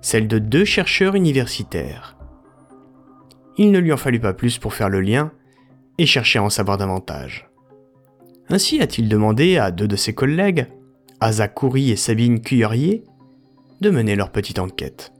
celles 0.00 0.28
de 0.28 0.38
deux 0.38 0.64
chercheurs 0.64 1.14
universitaires. 1.14 2.15
Il 3.58 3.70
ne 3.70 3.78
lui 3.78 3.92
en 3.92 3.96
fallut 3.96 4.20
pas 4.20 4.34
plus 4.34 4.58
pour 4.58 4.74
faire 4.74 4.88
le 4.88 5.00
lien 5.00 5.32
et 5.98 6.06
chercher 6.06 6.38
à 6.38 6.42
en 6.42 6.50
savoir 6.50 6.76
davantage. 6.76 7.48
Ainsi 8.48 8.80
a-t-il 8.80 9.08
demandé 9.08 9.56
à 9.56 9.70
deux 9.70 9.88
de 9.88 9.96
ses 9.96 10.14
collègues, 10.14 10.66
Asa 11.20 11.48
Coury 11.48 11.90
et 11.90 11.96
Sabine 11.96 12.40
Cuyerier, 12.40 13.02
de 13.80 13.90
mener 13.90 14.14
leur 14.14 14.30
petite 14.30 14.58
enquête. 14.58 15.12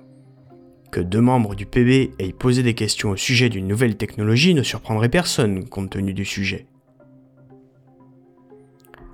Que 0.93 1.01
deux 1.01 1.21
membres 1.21 1.55
du 1.55 1.67
PB 1.67 2.13
aient 2.19 2.33
posé 2.33 2.63
des 2.63 2.75
questions 2.75 3.11
au 3.11 3.17
sujet 3.17 3.49
d'une 3.49 3.67
nouvelle 3.67 3.97
technologie 3.97 4.55
ne 4.55 4.63
surprendrait 4.63 5.09
personne 5.09 5.69
compte 5.69 5.91
tenu 5.91 6.15
du 6.15 6.25
sujet. 6.25 6.67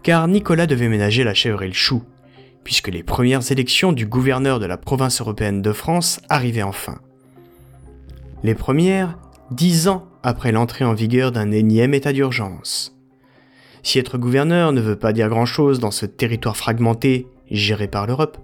Car 0.03 0.29
Nicolas 0.29 0.67
devait 0.67 0.89
ménager 0.89 1.25
la 1.25 1.35
chèvre 1.35 1.63
et 1.63 1.69
le 1.69 1.73
chou, 1.73 2.03
puisque 2.65 2.89
les 2.89 3.03
premières 3.03 3.51
élections 3.51 3.93
du 3.93 4.07
gouverneur 4.07 4.59
de 4.59 4.67
la 4.67 4.77
province 4.77 5.21
européenne 5.21 5.63
de 5.63 5.73
France 5.73 6.21
arrivaient 6.29 6.63
enfin. 6.63 7.01
Les 8.45 8.57
premières, 8.57 9.19
dix 9.53 9.87
ans 9.87 10.09
après 10.25 10.51
l'entrée 10.51 10.85
en 10.85 10.95
vigueur 10.95 11.31
d'un 11.31 11.53
énième 11.53 11.95
état 11.95 12.13
d'urgence. 12.13 12.99
Si 13.85 14.01
être 14.01 14.19
gouverneur 14.19 14.73
ne 14.73 14.81
veut 14.81 14.99
pas 14.99 15.13
dire 15.13 15.29
grand-chose 15.29 15.79
dans 15.79 15.93
ce 15.93 16.07
territoire 16.07 16.57
fragmenté 16.57 17.29
géré 17.51 17.87
par 17.87 18.07
l'Europe, 18.07 18.39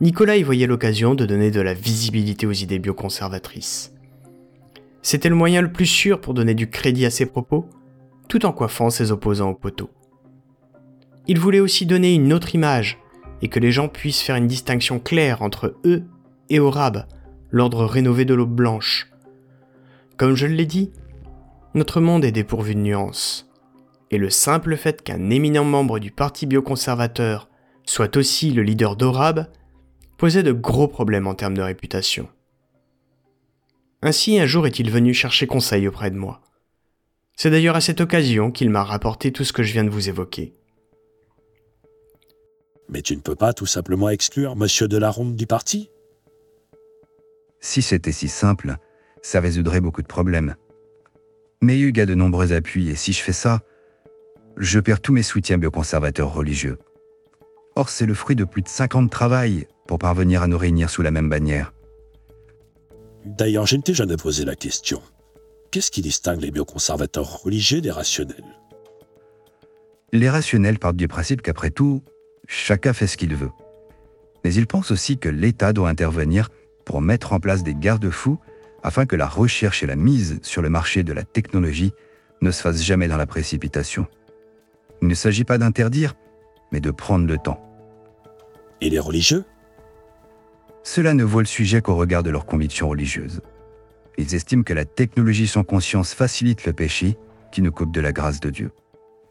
Nicolas 0.00 0.36
y 0.36 0.42
voyait 0.42 0.66
l'occasion 0.66 1.14
de 1.14 1.26
donner 1.26 1.52
de 1.52 1.60
la 1.60 1.74
visibilité 1.74 2.46
aux 2.46 2.52
idées 2.52 2.80
bioconservatrices. 2.80 3.92
C'était 5.02 5.28
le 5.28 5.36
moyen 5.36 5.62
le 5.62 5.72
plus 5.72 5.86
sûr 5.86 6.20
pour 6.20 6.34
donner 6.34 6.54
du 6.54 6.68
crédit 6.68 7.06
à 7.06 7.10
ses 7.10 7.26
propos, 7.26 7.68
tout 8.28 8.46
en 8.46 8.52
coiffant 8.52 8.90
ses 8.90 9.12
opposants 9.12 9.50
au 9.50 9.54
poteau. 9.54 9.90
Il 11.28 11.38
voulait 11.38 11.60
aussi 11.60 11.86
donner 11.86 12.14
une 12.14 12.32
autre 12.32 12.54
image, 12.54 12.98
et 13.42 13.48
que 13.48 13.60
les 13.60 13.72
gens 13.72 13.88
puissent 13.88 14.22
faire 14.22 14.36
une 14.36 14.46
distinction 14.46 14.98
claire 14.98 15.42
entre 15.42 15.76
eux 15.84 16.02
et 16.48 16.58
Orab, 16.58 17.06
l'ordre 17.50 17.84
rénové 17.84 18.24
de 18.24 18.34
l'aube 18.34 18.54
blanche. 18.54 19.09
Comme 20.20 20.36
je 20.36 20.46
l'ai 20.46 20.66
dit, 20.66 20.92
notre 21.72 22.02
monde 22.02 22.26
est 22.26 22.30
dépourvu 22.30 22.74
de 22.74 22.80
nuances 22.80 23.48
et 24.10 24.18
le 24.18 24.28
simple 24.28 24.76
fait 24.76 25.00
qu'un 25.00 25.30
éminent 25.30 25.64
membre 25.64 25.98
du 25.98 26.10
parti 26.10 26.44
bioconservateur 26.44 27.48
soit 27.86 28.18
aussi 28.18 28.50
le 28.50 28.62
leader 28.62 28.96
d'Orab 28.96 29.46
posait 30.18 30.42
de 30.42 30.52
gros 30.52 30.88
problèmes 30.88 31.26
en 31.26 31.34
termes 31.34 31.56
de 31.56 31.62
réputation. 31.62 32.28
Ainsi, 34.02 34.38
un 34.38 34.44
jour 34.44 34.66
est-il 34.66 34.90
venu 34.90 35.14
chercher 35.14 35.46
conseil 35.46 35.88
auprès 35.88 36.10
de 36.10 36.18
moi. 36.18 36.42
C'est 37.34 37.50
d'ailleurs 37.50 37.76
à 37.76 37.80
cette 37.80 38.02
occasion 38.02 38.50
qu'il 38.50 38.68
m'a 38.68 38.84
rapporté 38.84 39.32
tout 39.32 39.44
ce 39.44 39.54
que 39.54 39.62
je 39.62 39.72
viens 39.72 39.84
de 39.84 39.88
vous 39.88 40.10
évoquer. 40.10 40.52
Mais 42.90 43.00
tu 43.00 43.16
ne 43.16 43.22
peux 43.22 43.36
pas 43.36 43.54
tout 43.54 43.64
simplement 43.64 44.10
exclure 44.10 44.54
Monsieur 44.54 44.86
de 44.86 44.98
la 44.98 45.10
Ronde 45.10 45.34
du 45.34 45.46
parti? 45.46 45.88
Si 47.60 47.80
c'était 47.80 48.12
si 48.12 48.28
simple, 48.28 48.76
ça 49.22 49.40
résoudrait 49.40 49.80
beaucoup 49.80 50.02
de 50.02 50.06
problèmes. 50.06 50.54
Mais 51.62 51.78
Hugues 51.78 52.00
a 52.00 52.06
de 52.06 52.14
nombreux 52.14 52.52
appuis 52.52 52.88
et 52.88 52.94
si 52.94 53.12
je 53.12 53.22
fais 53.22 53.32
ça, 53.32 53.60
je 54.56 54.80
perds 54.80 55.00
tous 55.00 55.12
mes 55.12 55.22
soutiens 55.22 55.58
bioconservateurs 55.58 56.32
religieux. 56.32 56.78
Or, 57.76 57.88
c'est 57.88 58.06
le 58.06 58.14
fruit 58.14 58.36
de 58.36 58.44
plus 58.44 58.62
de 58.62 58.68
5 58.68 58.94
ans 58.94 59.02
de 59.02 59.08
travail 59.08 59.66
pour 59.86 59.98
parvenir 59.98 60.42
à 60.42 60.46
nous 60.46 60.58
réunir 60.58 60.90
sous 60.90 61.02
la 61.02 61.10
même 61.10 61.28
bannière. 61.28 61.72
D'ailleurs, 63.24 63.66
je 63.66 63.76
ne 63.76 63.82
t'ai 63.82 63.94
jamais 63.94 64.16
posé 64.16 64.44
la 64.44 64.56
question. 64.56 65.02
Qu'est-ce 65.70 65.90
qui 65.90 66.02
distingue 66.02 66.40
les 66.40 66.50
bioconservateurs 66.50 67.42
religieux 67.42 67.80
des 67.80 67.90
rationnels? 67.90 68.44
Les 70.12 70.28
rationnels 70.28 70.78
partent 70.78 70.96
du 70.96 71.08
principe 71.08 71.42
qu'après 71.42 71.70
tout, 71.70 72.02
chacun 72.46 72.92
fait 72.92 73.06
ce 73.06 73.16
qu'il 73.16 73.36
veut. 73.36 73.50
Mais 74.44 74.52
ils 74.54 74.66
pensent 74.66 74.90
aussi 74.90 75.18
que 75.18 75.28
l'État 75.28 75.72
doit 75.72 75.88
intervenir 75.88 76.48
pour 76.84 77.00
mettre 77.00 77.32
en 77.32 77.40
place 77.40 77.62
des 77.62 77.74
garde-fous 77.74 78.38
afin 78.82 79.06
que 79.06 79.16
la 79.16 79.26
recherche 79.26 79.82
et 79.82 79.86
la 79.86 79.96
mise 79.96 80.40
sur 80.42 80.62
le 80.62 80.70
marché 80.70 81.02
de 81.02 81.12
la 81.12 81.24
technologie 81.24 81.92
ne 82.40 82.50
se 82.50 82.62
fassent 82.62 82.82
jamais 82.82 83.08
dans 83.08 83.16
la 83.16 83.26
précipitation. 83.26 84.06
Il 85.02 85.08
ne 85.08 85.14
s'agit 85.14 85.44
pas 85.44 85.58
d'interdire, 85.58 86.14
mais 86.72 86.80
de 86.80 86.90
prendre 86.90 87.26
le 87.26 87.38
temps. 87.38 87.60
Et 88.80 88.90
les 88.90 88.98
religieux? 88.98 89.44
Cela 90.82 91.14
ne 91.14 91.24
voit 91.24 91.42
le 91.42 91.46
sujet 91.46 91.82
qu'au 91.82 91.96
regard 91.96 92.22
de 92.22 92.30
leurs 92.30 92.46
convictions 92.46 92.88
religieuses. 92.88 93.42
Ils 94.16 94.34
estiment 94.34 94.62
que 94.62 94.72
la 94.72 94.84
technologie 94.84 95.46
sans 95.46 95.64
conscience 95.64 96.14
facilite 96.14 96.64
le 96.64 96.72
péché 96.72 97.16
qui 97.52 97.62
nous 97.62 97.72
coupe 97.72 97.92
de 97.92 98.00
la 98.00 98.12
grâce 98.12 98.40
de 98.40 98.50
Dieu. 98.50 98.70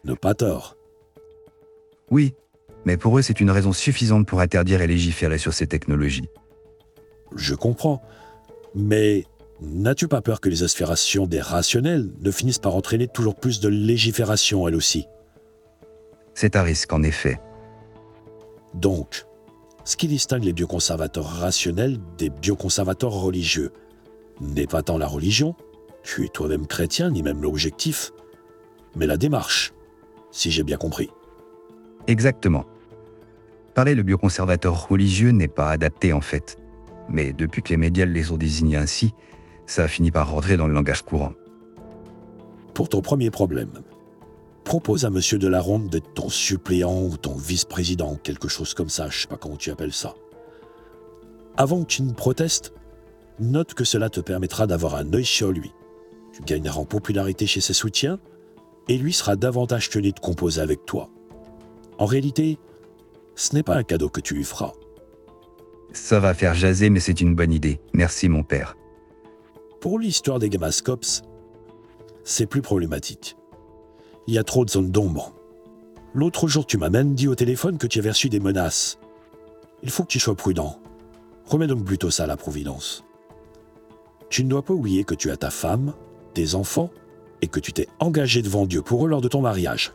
Ne 0.04 0.14
pas 0.14 0.34
tort. 0.34 0.76
Oui, 2.10 2.34
mais 2.84 2.96
pour 2.96 3.18
eux 3.18 3.22
c'est 3.22 3.40
une 3.40 3.50
raison 3.50 3.72
suffisante 3.72 4.26
pour 4.26 4.40
interdire 4.40 4.80
et 4.82 4.86
légiférer 4.86 5.38
sur 5.38 5.52
ces 5.52 5.66
technologies. 5.66 6.28
Je 7.36 7.54
comprends. 7.54 8.02
Mais 8.74 9.24
n'as-tu 9.60 10.08
pas 10.08 10.22
peur 10.22 10.40
que 10.40 10.48
les 10.48 10.62
aspirations 10.62 11.26
des 11.26 11.40
rationnels 11.40 12.10
ne 12.20 12.30
finissent 12.30 12.58
par 12.58 12.74
entraîner 12.74 13.08
toujours 13.08 13.34
plus 13.34 13.60
de 13.60 13.68
légifération 13.68 14.66
elles 14.66 14.74
aussi? 14.74 15.06
C'est 16.34 16.56
un 16.56 16.62
risque 16.62 16.92
en 16.92 17.02
effet. 17.02 17.40
Donc, 18.74 19.26
ce 19.84 19.96
qui 19.96 20.08
distingue 20.08 20.44
les 20.44 20.52
bioconservateurs 20.52 21.26
rationnels 21.26 21.98
des 22.16 22.30
bioconservateurs 22.30 23.12
religieux 23.12 23.72
n'est 24.40 24.66
pas 24.66 24.82
tant 24.82 24.98
la 24.98 25.06
religion, 25.06 25.54
tu 26.02 26.24
es 26.24 26.28
toi-même 26.28 26.66
chrétien, 26.66 27.10
ni 27.10 27.22
même 27.22 27.42
l'objectif, 27.42 28.12
mais 28.96 29.06
la 29.06 29.16
démarche, 29.16 29.72
si 30.30 30.50
j'ai 30.50 30.62
bien 30.62 30.76
compris. 30.76 31.10
Exactement. 32.06 32.64
Parler 33.74 33.94
de 33.94 34.02
bioconservateurs 34.02 34.88
religieux 34.88 35.30
n'est 35.30 35.48
pas 35.48 35.70
adapté 35.70 36.12
en 36.12 36.20
fait. 36.20 36.56
Mais 37.08 37.32
depuis 37.32 37.62
que 37.62 37.70
les 37.70 37.76
médias 37.76 38.06
les 38.06 38.30
ont 38.30 38.36
désignés 38.36 38.76
ainsi, 38.76 39.12
ça 39.70 39.84
a 39.84 39.88
fini 39.88 40.10
par 40.10 40.30
rentrer 40.30 40.56
dans 40.56 40.66
le 40.66 40.74
langage 40.74 41.02
courant. 41.02 41.32
Pour 42.74 42.88
ton 42.88 43.02
premier 43.02 43.30
problème, 43.30 43.70
propose 44.64 45.04
à 45.04 45.10
Monsieur 45.10 45.38
de 45.38 45.46
la 45.46 45.60
Ronde 45.60 45.88
d'être 45.88 46.12
ton 46.12 46.28
suppléant 46.28 47.04
ou 47.04 47.16
ton 47.16 47.36
vice-président, 47.36 48.16
quelque 48.16 48.48
chose 48.48 48.74
comme 48.74 48.88
ça, 48.88 49.08
je 49.08 49.20
sais 49.20 49.28
pas 49.28 49.36
comment 49.36 49.56
tu 49.56 49.70
appelles 49.70 49.92
ça. 49.92 50.14
Avant 51.56 51.82
que 51.82 51.86
tu 51.86 52.02
ne 52.02 52.12
protestes, 52.12 52.72
note 53.38 53.74
que 53.74 53.84
cela 53.84 54.10
te 54.10 54.20
permettra 54.20 54.66
d'avoir 54.66 54.96
un 54.96 55.12
œil 55.12 55.24
sur 55.24 55.52
lui. 55.52 55.72
Tu 56.32 56.42
gagneras 56.42 56.80
en 56.80 56.84
popularité 56.84 57.46
chez 57.46 57.60
ses 57.60 57.72
soutiens, 57.72 58.18
et 58.88 58.98
lui 58.98 59.12
sera 59.12 59.36
davantage 59.36 59.88
tenu 59.88 60.10
de 60.10 60.18
composer 60.18 60.60
avec 60.60 60.84
toi. 60.84 61.10
En 61.98 62.06
réalité, 62.06 62.58
ce 63.36 63.54
n'est 63.54 63.62
pas 63.62 63.76
un 63.76 63.84
cadeau 63.84 64.08
que 64.08 64.20
tu 64.20 64.34
lui 64.34 64.44
feras. 64.44 64.72
Ça 65.92 66.18
va 66.18 66.34
faire 66.34 66.54
jaser, 66.54 66.90
mais 66.90 67.00
c'est 67.00 67.20
une 67.20 67.36
bonne 67.36 67.52
idée. 67.52 67.80
Merci 67.94 68.28
mon 68.28 68.42
père. 68.42 68.76
Pour 69.80 69.98
l'histoire 69.98 70.38
des 70.38 70.50
gamascopes, 70.50 71.06
c'est 72.22 72.44
plus 72.44 72.60
problématique. 72.60 73.36
Il 74.26 74.34
y 74.34 74.38
a 74.38 74.44
trop 74.44 74.66
de 74.66 74.70
zones 74.70 74.90
d'ombre. 74.90 75.32
L'autre 76.12 76.48
jour, 76.48 76.66
tu 76.66 76.76
m'as 76.76 76.90
même 76.90 77.14
dit 77.14 77.28
au 77.28 77.34
téléphone 77.34 77.78
que 77.78 77.86
tu 77.86 77.98
avais 77.98 78.10
reçu 78.10 78.28
des 78.28 78.40
menaces. 78.40 78.98
Il 79.82 79.88
faut 79.88 80.02
que 80.02 80.08
tu 80.08 80.20
sois 80.20 80.34
prudent. 80.34 80.78
Remets 81.46 81.66
donc 81.66 81.84
plutôt 81.84 82.10
ça 82.10 82.24
à 82.24 82.26
la 82.26 82.36
Providence. 82.36 83.04
Tu 84.28 84.44
ne 84.44 84.50
dois 84.50 84.62
pas 84.62 84.74
oublier 84.74 85.04
que 85.04 85.14
tu 85.14 85.30
as 85.30 85.38
ta 85.38 85.50
femme, 85.50 85.94
tes 86.34 86.54
enfants, 86.54 86.90
et 87.40 87.46
que 87.46 87.58
tu 87.58 87.72
t'es 87.72 87.88
engagé 88.00 88.42
devant 88.42 88.66
Dieu 88.66 88.82
pour 88.82 89.06
eux 89.06 89.08
lors 89.08 89.22
de 89.22 89.28
ton 89.28 89.40
mariage. 89.40 89.94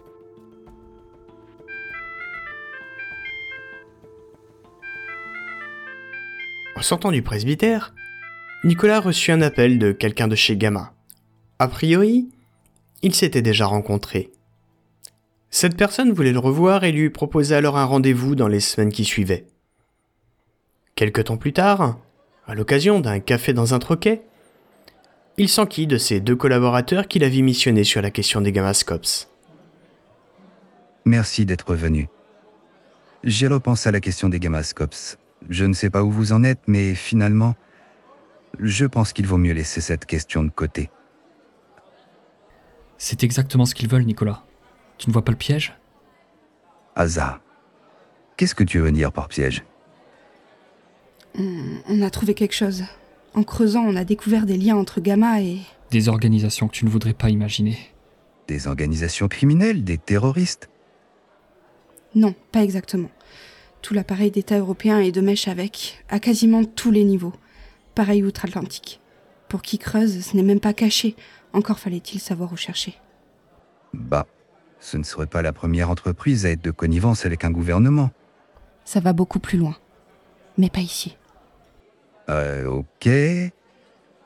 En 6.76 6.82
sortant 6.82 7.12
du 7.12 7.22
presbytère, 7.22 7.94
Nicolas 8.66 9.00
reçut 9.00 9.32
un 9.32 9.44
appel 9.44 9.78
de 9.78 9.92
quelqu'un 9.92 10.28
de 10.28 10.34
chez 10.34 10.58
Gamma. 10.58 10.92
A 11.60 11.68
priori, 11.68 12.28
ils 13.04 13.14
s'étaient 13.14 13.44
déjà 13.44 13.68
rencontrés. 13.68 14.32
Cette 15.52 15.78
personne 15.78 16.12
voulait 16.12 16.32
le 16.32 16.40
revoir 16.40 16.84
et 16.84 16.92
lui 16.92 17.12
proposait 17.12 17.54
alors 17.54 17.78
un 17.78 17.86
rendez-vous 17.86 18.34
dans 18.34 18.48
les 18.48 18.60
semaines 18.60 18.92
qui 18.92 19.06
suivaient. 19.06 19.46
Quelque 20.96 21.22
temps 21.22 21.38
plus 21.38 21.54
tard, 21.54 22.00
à 22.48 22.56
l'occasion 22.56 23.00
d'un 23.00 23.20
café 23.20 23.54
dans 23.54 23.76
un 23.76 23.80
troquet, 23.80 24.24
il 25.38 25.48
s'enquit 25.48 25.86
de 25.86 26.00
ses 26.00 26.20
deux 26.20 26.36
collaborateurs 26.36 27.08
qu'il 27.08 27.24
avait 27.24 27.44
missionnés 27.44 27.84
sur 27.84 28.02
la 28.02 28.10
question 28.10 28.42
des 28.42 28.52
gamascopes. 28.52 29.28
Merci 31.06 31.46
d'être 31.46 31.76
venu. 31.76 32.10
J'ai 33.24 33.46
repensé 33.46 33.90
à 33.90 33.92
la 33.92 34.02
question 34.02 34.28
des 34.28 34.40
gamascopes. 34.40 34.96
Je 35.52 35.66
ne 35.66 35.74
sais 35.74 35.92
pas 35.92 36.04
où 36.04 36.10
vous 36.10 36.32
en 36.32 36.44
êtes, 36.44 36.62
mais 36.66 36.96
finalement, 36.96 37.54
je 38.60 38.86
pense 38.86 39.14
qu'il 39.14 39.28
vaut 39.28 39.38
mieux 39.38 39.54
laisser 39.54 39.82
cette 39.82 40.06
question 40.06 40.44
de 40.44 40.50
côté. 40.50 40.90
C'est 42.98 43.24
exactement 43.24 43.66
ce 43.66 43.76
qu'ils 43.76 43.90
veulent, 43.90 44.06
Nicolas. 44.06 44.44
Tu 44.98 45.10
ne 45.10 45.14
vois 45.14 45.24
pas 45.24 45.32
le 45.32 45.38
piège? 45.38 45.78
Asa, 46.96 47.42
qu'est-ce 48.38 48.56
que 48.56 48.64
tu 48.64 48.80
veux 48.80 48.92
dire 48.92 49.12
par 49.12 49.28
piège? 49.28 49.64
On, 51.38 51.62
on 51.90 52.02
a 52.02 52.10
trouvé 52.10 52.34
quelque 52.34 52.56
chose. 52.56 52.86
En 53.34 53.44
creusant, 53.44 53.84
on 53.84 53.98
a 53.98 54.06
découvert 54.06 54.46
des 54.46 54.58
liens 54.58 54.78
entre 54.78 55.02
Gamma 55.02 55.42
et... 55.42 55.60
Des 55.92 56.08
organisations 56.08 56.68
que 56.70 56.74
tu 56.74 56.86
ne 56.86 56.90
voudrais 56.90 57.14
pas 57.14 57.30
imaginer. 57.30 57.78
Des 58.48 58.68
organisations 58.68 59.28
criminelles, 59.28 59.84
des 59.84 59.98
terroristes? 59.98 60.70
Non, 62.16 62.34
pas 62.54 62.64
exactement. 62.64 63.10
Tout 63.82 63.94
l'appareil 63.94 64.32
d'État 64.32 64.58
européen 64.58 65.00
est 65.00 65.12
de 65.12 65.20
mèche 65.20 65.50
avec, 65.50 66.02
à 66.08 66.20
quasiment 66.20 66.64
tous 66.64 66.92
les 66.92 67.04
niveaux. 67.04 67.34
Pareil 67.96 68.24
outre-Atlantique. 68.24 69.00
Pour 69.48 69.62
qui 69.62 69.78
creuse, 69.78 70.24
ce 70.24 70.36
n'est 70.36 70.44
même 70.44 70.60
pas 70.60 70.74
caché. 70.74 71.16
Encore 71.54 71.80
fallait-il 71.80 72.20
savoir 72.20 72.52
où 72.52 72.58
chercher. 72.58 72.96
Bah, 73.94 74.28
ce 74.80 74.98
ne 74.98 75.04
serait 75.04 75.28
pas 75.28 75.42
la 75.42 75.54
première 75.54 75.90
entreprise 75.90 76.46
à 76.46 76.50
être 76.50 76.64
de 76.64 76.72
connivence 76.72 77.26
avec 77.26 77.46
un 77.46 77.52
gouvernement. 77.52 78.12
Ça 78.84 79.00
va 79.00 79.14
beaucoup 79.14 79.40
plus 79.40 79.58
loin. 79.58 79.76
Mais 80.58 80.70
pas 80.70 80.82
ici. 80.82 81.18
Euh, 82.30 82.66
ok. 82.68 83.10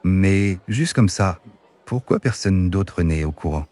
Mais 0.04 0.58
juste 0.68 0.94
comme 0.94 1.10
ça, 1.10 1.40
pourquoi 1.86 2.20
personne 2.20 2.70
d'autre 2.70 3.04
n'est 3.04 3.24
au 3.24 3.32
courant? 3.32 3.66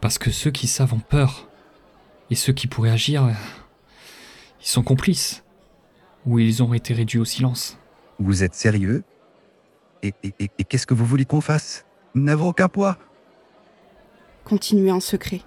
Parce 0.00 0.18
que 0.18 0.30
ceux 0.30 0.50
qui 0.50 0.66
savent 0.66 0.94
ont 0.94 1.00
peur. 1.00 1.48
Et 2.30 2.34
ceux 2.34 2.52
qui 2.52 2.66
pourraient 2.66 2.90
agir, 2.90 3.24
euh, 3.24 3.32
ils 4.60 4.68
sont 4.68 4.82
complices. 4.82 5.42
Ou 6.26 6.38
ils 6.38 6.62
ont 6.62 6.74
été 6.74 6.92
réduits 6.94 7.18
au 7.18 7.24
silence. 7.24 7.78
Vous 8.18 8.42
êtes 8.42 8.54
sérieux? 8.54 9.02
Et, 10.02 10.12
et- 10.22 10.34
et- 10.38 10.50
et 10.58 10.64
qu'est-ce 10.64 10.86
que 10.86 10.94
vous 10.94 11.04
voulez 11.04 11.24
qu'on 11.24 11.40
fasse? 11.40 11.84
N'avons 12.14 12.48
aucun 12.48 12.68
poids 12.68 12.98
Continuer 14.44 14.90
en 14.90 15.00
secret. 15.00 15.40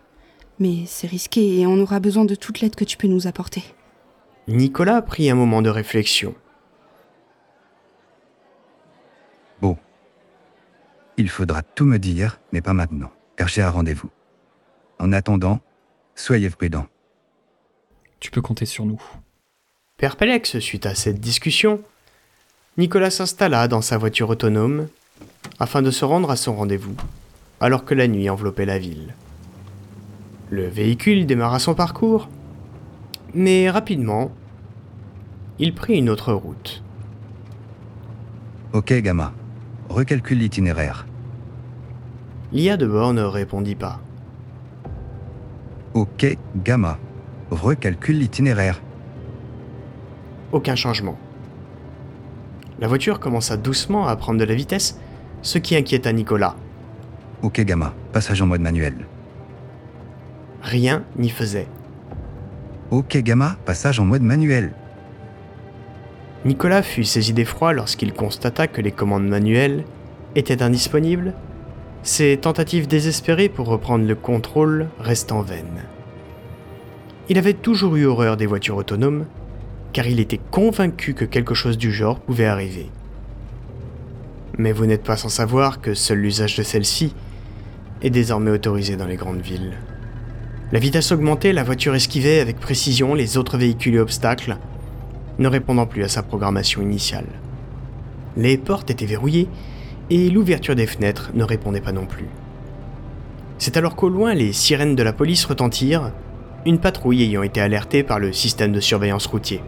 Mais 0.60 0.86
c'est 0.86 1.08
risqué 1.08 1.60
et 1.60 1.68
on 1.68 1.80
aura 1.80 2.00
besoin 2.00 2.26
de 2.26 2.36
toute 2.36 2.62
l'aide 2.62 2.76
que 2.76 2.84
tu 2.84 2.96
peux 2.98 3.08
nous 3.08 3.28
apporter. 3.28 3.64
Nicolas 4.48 5.02
prit 5.02 5.30
un 5.30 5.36
moment 5.36 5.62
de 5.62 5.70
réflexion. 5.70 6.36
Bon. 9.62 9.78
Il 11.18 11.30
faudra 11.30 11.62
tout 11.64 11.86
me 11.86 11.98
dire, 11.98 12.40
mais 12.52 12.62
pas 12.62 12.74
maintenant, 12.74 13.12
car 13.36 13.48
j'ai 13.48 13.62
un 13.62 13.70
rendez-vous. 13.70 14.10
En 15.00 15.12
attendant, 15.12 15.60
soyez 16.16 16.50
prudents. 16.50 16.88
Tu 18.20 18.32
peux 18.32 18.42
compter 18.42 18.66
sur 18.66 18.86
nous. 18.86 19.02
Perplexe 20.04 20.60
suite 20.60 20.86
à 20.86 20.96
cette 20.96 21.22
discussion, 21.22 21.80
Nicolas 22.78 23.10
s'installa 23.10 23.70
dans 23.70 23.82
sa 23.82 23.98
voiture 23.98 24.30
autonome 24.30 24.90
afin 25.62 25.82
de 25.82 25.92
se 25.92 26.04
rendre 26.04 26.30
à 26.30 26.36
son 26.36 26.54
rendez-vous, 26.58 26.98
alors 27.62 27.86
que 27.86 27.94
la 27.94 28.10
nuit 28.10 28.30
enveloppait 28.30 28.66
la 28.66 28.80
ville. 28.80 29.16
Le 30.50 30.68
véhicule 30.68 31.26
démarra 31.26 31.58
son 31.58 31.74
parcours, 31.74 32.28
mais 33.34 33.70
rapidement, 33.70 34.34
il 35.58 35.74
prit 35.74 36.00
une 36.00 36.10
autre 36.10 36.34
route. 36.34 36.84
Ok, 38.74 38.92
Gamma. 38.92 39.32
Recalcule 39.88 40.40
l'itinéraire. 40.40 41.08
L'IA 42.52 42.76
de 42.76 42.88
bord 42.88 43.14
ne 43.14 43.24
répondit 43.24 43.76
pas. 43.76 44.02
Ok, 45.94 46.38
Gamma. 46.58 47.00
Recalcule 47.52 48.20
l'itinéraire. 48.20 48.82
Aucun 50.54 50.76
changement. 50.76 51.18
La 52.80 52.88
voiture 52.88 53.20
commença 53.20 53.58
doucement 53.58 54.08
à 54.08 54.16
prendre 54.16 54.40
de 54.40 54.46
la 54.46 54.54
vitesse, 54.54 55.00
ce 55.42 55.58
qui 55.58 55.76
inquiéta 55.76 56.14
Nicolas. 56.14 56.56
Ok, 57.42 57.60
Gamma. 57.62 57.94
Passage 58.12 58.42
en 58.42 58.46
mode 58.46 58.62
manuel. 58.62 58.94
Rien 60.62 61.04
n'y 61.18 61.30
faisait. 61.30 61.68
Ok, 62.92 63.18
Gamma. 63.18 63.58
Passage 63.66 64.00
en 64.00 64.06
mode 64.06 64.22
manuel. 64.22 64.74
Nicolas 66.46 66.84
fut 66.84 67.04
saisi 67.04 67.34
d'effroi 67.34 67.74
lorsqu'il 67.74 68.14
constata 68.14 68.68
que 68.68 68.82
les 68.82 68.92
commandes 68.92 69.28
manuelles 69.28 69.86
étaient 70.36 70.62
indisponibles, 70.62 71.34
ses 72.04 72.38
tentatives 72.38 72.88
désespérées 72.88 73.50
pour 73.50 73.68
reprendre 73.68 74.06
le 74.06 74.16
contrôle 74.16 74.88
restant 75.00 75.42
vaines. 75.42 75.84
Il 77.28 77.40
avait 77.40 77.54
toujours 77.54 77.96
eu 77.96 78.06
horreur 78.06 78.38
des 78.38 78.46
voitures 78.46 78.78
autonomes, 78.78 79.26
car 79.94 80.08
il 80.08 80.20
était 80.20 80.40
convaincu 80.52 81.14
que 81.14 81.24
quelque 81.24 81.54
chose 81.54 81.78
du 81.78 81.92
genre 81.92 82.20
pouvait 82.20 82.46
arriver. 82.46 82.90
Mais 84.58 84.72
vous 84.72 84.86
n'êtes 84.86 85.04
pas 85.04 85.18
sans 85.18 85.30
savoir 85.30 85.82
que 85.82 85.94
seul 85.94 86.20
l'usage 86.20 86.58
de 86.58 86.64
celle-ci 86.64 87.16
est 88.02 88.10
désormais 88.10 88.52
autorisé 88.52 88.98
dans 88.98 89.06
les 89.06 89.16
grandes 89.16 89.42
villes. 89.42 89.78
La 90.72 90.80
vitesse 90.80 91.12
augmentée, 91.12 91.54
la 91.54 91.64
voiture 91.64 91.96
esquivait 91.96 92.40
avec 92.40 92.60
précision 92.60 93.14
les 93.14 93.38
autres 93.38 93.58
véhicules 93.58 93.96
et 93.96 94.00
obstacles, 94.00 94.58
ne 95.40 95.48
répondant 95.48 95.86
plus 95.86 96.04
à 96.04 96.08
sa 96.08 96.24
programmation 96.24 96.82
initiale. 96.82 97.28
Les 98.36 98.58
portes 98.58 98.90
étaient 98.90 99.06
verrouillées 99.06 99.48
et 100.10 100.30
l'ouverture 100.30 100.76
des 100.76 100.88
fenêtres 100.88 101.32
ne 101.34 101.44
répondait 101.44 101.82
pas 101.82 101.92
non 101.92 102.06
plus. 102.06 102.28
C'est 103.60 103.78
alors 103.78 103.96
qu'au 103.96 104.10
loin 104.10 104.34
les 104.34 104.52
sirènes 104.52 104.96
de 104.96 105.04
la 105.04 105.14
police 105.14 105.46
retentirent, 105.46 106.12
une 106.66 106.80
patrouille 106.80 107.24
ayant 107.24 107.44
été 107.44 107.62
alertée 107.62 108.04
par 108.04 108.20
le 108.20 108.34
système 108.34 108.72
de 108.72 108.80
surveillance 108.80 109.28
routier, 109.28 109.62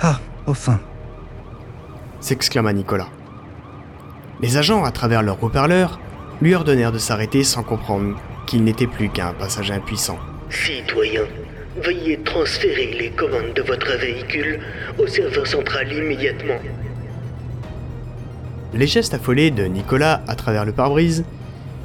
Ah, 0.00 0.20
enfin. 0.46 0.78
s'exclama 2.20 2.72
Nicolas. 2.72 3.08
Les 4.42 4.58
agents, 4.58 4.84
à 4.84 4.90
travers 4.90 5.22
leurs 5.22 5.42
haut-parleurs, 5.42 5.98
lui 6.42 6.54
ordonnèrent 6.54 6.92
de 6.92 6.98
s'arrêter 6.98 7.44
sans 7.44 7.62
comprendre 7.62 8.16
qu'il 8.46 8.62
n'était 8.64 8.86
plus 8.86 9.08
qu'un 9.08 9.32
passager 9.32 9.72
impuissant. 9.72 10.18
Citoyen, 10.50 11.22
veuillez 11.82 12.18
transférer 12.18 12.94
les 12.98 13.10
commandes 13.10 13.54
de 13.54 13.62
votre 13.62 13.96
véhicule 13.98 14.60
au 14.98 15.06
serveur 15.06 15.46
central 15.46 15.90
immédiatement. 15.90 16.58
Les 18.74 18.86
gestes 18.86 19.14
affolés 19.14 19.50
de 19.50 19.64
Nicolas 19.64 20.20
à 20.28 20.34
travers 20.34 20.66
le 20.66 20.72
pare-brise 20.72 21.24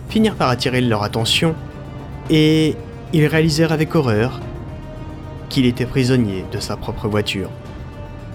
finirent 0.10 0.36
par 0.36 0.50
attirer 0.50 0.82
leur 0.82 1.04
attention 1.04 1.56
et 2.30 2.76
ils 3.14 3.26
réalisèrent 3.26 3.72
avec 3.72 3.96
horreur 3.96 4.42
qu'il 5.50 5.66
était 5.66 5.86
prisonnier 5.86 6.44
de 6.52 6.60
sa 6.60 6.76
propre 6.76 7.08
voiture. 7.08 7.50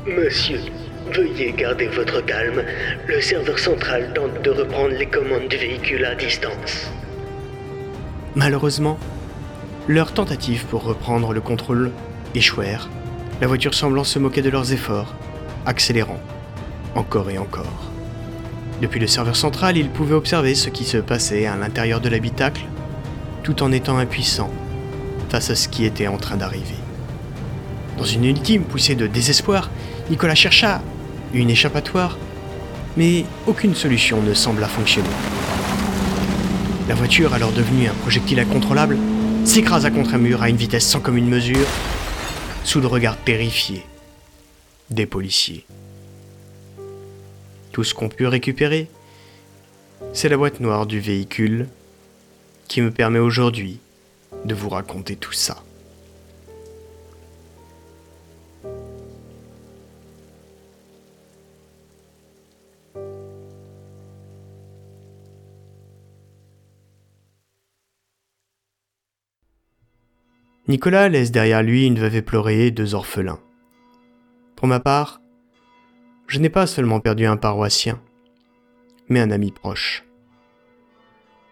Monsieur, 0.06 0.60
veuillez 1.12 1.52
garder 1.52 1.88
votre 1.88 2.24
calme. 2.24 2.62
Le 3.08 3.20
serveur 3.20 3.58
central 3.58 4.12
tente 4.14 4.40
de 4.44 4.50
reprendre 4.50 4.94
les 4.94 5.06
commandes 5.06 5.48
du 5.48 5.56
véhicule 5.56 6.04
à 6.04 6.14
distance. 6.14 6.92
Malheureusement, 8.36 8.98
leurs 9.88 10.12
tentatives 10.12 10.64
pour 10.66 10.84
reprendre 10.84 11.32
le 11.32 11.40
contrôle 11.40 11.90
échouèrent, 12.36 12.88
la 13.40 13.48
voiture 13.48 13.74
semblant 13.74 14.04
se 14.04 14.20
moquer 14.20 14.42
de 14.42 14.50
leurs 14.50 14.72
efforts, 14.72 15.12
accélérant 15.64 16.20
encore 16.94 17.28
et 17.28 17.38
encore. 17.38 17.90
Depuis 18.80 19.00
le 19.00 19.08
serveur 19.08 19.36
central, 19.36 19.76
ils 19.76 19.90
pouvaient 19.90 20.14
observer 20.14 20.54
ce 20.54 20.70
qui 20.70 20.84
se 20.84 20.98
passait 20.98 21.46
à 21.46 21.56
l'intérieur 21.56 22.00
de 22.00 22.08
l'habitacle, 22.08 22.64
tout 23.42 23.62
en 23.62 23.72
étant 23.72 23.98
impuissants 23.98 24.52
face 25.30 25.50
à 25.50 25.56
ce 25.56 25.68
qui 25.68 25.84
était 25.84 26.06
en 26.06 26.16
train 26.16 26.36
d'arriver. 26.36 26.76
Dans 27.98 28.04
une 28.04 28.24
ultime 28.24 28.62
poussée 28.62 28.94
de 28.94 29.06
désespoir, 29.06 29.70
Nicolas 30.08 30.36
chercha 30.36 30.82
une 31.34 31.50
échappatoire, 31.50 32.16
mais 32.96 33.24
aucune 33.46 33.74
solution 33.74 34.22
ne 34.22 34.34
sembla 34.34 34.68
fonctionner. 34.68 35.08
La 36.88 36.94
voiture, 36.94 37.34
alors 37.34 37.50
devenue 37.50 37.88
un 37.88 37.94
projectile 37.94 38.38
incontrôlable, 38.38 38.96
s'écrasa 39.44 39.90
contre 39.90 40.14
un 40.14 40.18
mur 40.18 40.42
à 40.42 40.48
une 40.48 40.56
vitesse 40.56 40.86
sans 40.86 41.00
commune 41.00 41.28
mesure, 41.28 41.66
sous 42.62 42.80
le 42.80 42.86
regard 42.86 43.16
terrifié 43.16 43.84
des 44.90 45.06
policiers. 45.06 45.66
Tout 47.72 47.82
ce 47.82 47.92
qu'on 47.92 48.08
put 48.08 48.26
récupérer, 48.26 48.88
c'est 50.12 50.28
la 50.28 50.36
boîte 50.36 50.60
noire 50.60 50.86
du 50.86 51.00
véhicule 51.00 51.66
qui 52.68 52.80
me 52.80 52.92
permet 52.92 53.18
aujourd'hui 53.18 53.80
de 54.44 54.54
vous 54.54 54.68
raconter 54.68 55.16
tout 55.16 55.32
ça. 55.32 55.65
Nicolas 70.68 71.08
laisse 71.08 71.30
derrière 71.30 71.62
lui 71.62 71.86
une 71.86 71.98
veuve 71.98 72.16
éplorée 72.16 72.66
et 72.66 72.70
deux 72.72 72.96
orphelins. 72.96 73.38
Pour 74.56 74.66
ma 74.66 74.80
part, 74.80 75.20
je 76.26 76.40
n'ai 76.40 76.48
pas 76.48 76.66
seulement 76.66 76.98
perdu 76.98 77.24
un 77.24 77.36
paroissien, 77.36 78.00
mais 79.08 79.20
un 79.20 79.30
ami 79.30 79.52
proche. 79.52 80.04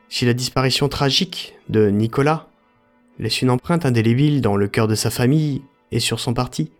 Si 0.08 0.24
la 0.24 0.34
disparition 0.34 0.88
tragique 0.88 1.54
de 1.68 1.90
Nicolas 1.90 2.48
laisse 3.20 3.40
une 3.40 3.50
empreinte 3.50 3.86
indélébile 3.86 4.40
dans 4.40 4.56
le 4.56 4.66
cœur 4.66 4.88
de 4.88 4.96
sa 4.96 5.10
famille 5.10 5.62
et 5.92 6.00
sur 6.00 6.18
son 6.18 6.34
parti, 6.34 6.72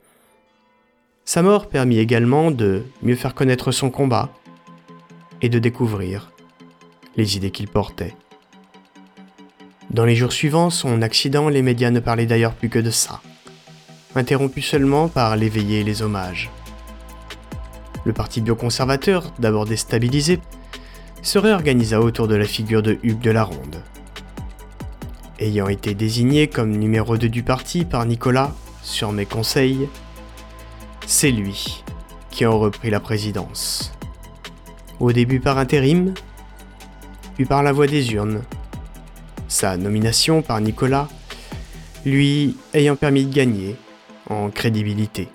sa 1.25 1.41
mort 1.41 1.69
permit 1.69 1.99
également 1.99 2.51
de 2.51 2.83
mieux 3.03 3.15
faire 3.15 3.35
connaître 3.35 3.71
son 3.71 3.91
combat 3.91 4.33
et 5.41 5.49
de 5.49 5.61
découvrir 5.61 6.33
les 7.17 7.37
idées 7.37 7.53
qu'il 7.53 7.69
portait. 7.69 8.17
Dans 9.95 10.05
les 10.05 10.17
jours 10.17 10.33
suivants, 10.33 10.71
son 10.71 11.03
accident, 11.03 11.49
les 11.49 11.63
médias 11.63 11.93
ne 11.93 12.01
parlaient 12.01 12.27
d'ailleurs 12.27 12.55
plus 12.55 12.69
que 12.69 12.81
de 12.81 12.91
ça, 12.91 13.21
interrompu 14.17 14.61
seulement 14.61 15.07
par 15.07 15.37
l'éveillé 15.37 15.83
et 15.83 15.85
les 15.85 16.03
hommages. 16.03 16.51
Le 18.05 18.13
parti 18.13 18.41
bioconservateur, 18.41 19.33
d'abord 19.39 19.67
déstabilisé, 19.67 20.41
se 21.23 21.39
réorganisa 21.39 22.01
autour 22.01 22.27
de 22.27 22.35
la 22.35 22.45
figure 22.45 22.83
de 22.83 22.99
Hugues 23.05 23.21
de 23.21 23.31
la 23.31 23.45
Ronde. 23.45 23.85
Ayant 25.39 25.69
été 25.69 25.95
désigné 25.95 26.49
comme 26.49 26.73
numéro 26.73 27.17
2 27.17 27.29
du 27.29 27.45
parti 27.45 27.85
par 27.85 28.05
Nicolas, 28.05 28.53
sur 28.83 29.13
mes 29.13 29.27
conseils, 29.27 29.89
c'est 31.07 31.31
lui 31.31 31.85
qui 32.33 32.47
en 32.47 32.59
reprit 32.59 32.91
la 32.91 32.99
présidence. 32.99 33.93
Au 34.99 35.13
début 35.13 35.39
par 35.39 35.59
intérim, 35.59 36.15
puis 37.37 37.45
par 37.45 37.63
la 37.63 37.71
voie 37.71 37.87
des 37.87 38.13
urnes. 38.13 38.43
Sa 39.55 39.77
nomination 39.77 40.43
par 40.43 40.61
Nicolas, 40.61 41.07
lui 42.05 42.57
ayant 42.73 42.97
permis 42.97 43.25
de 43.25 43.33
gagner 43.33 43.77
en 44.29 44.51
crédibilité. 44.51 45.29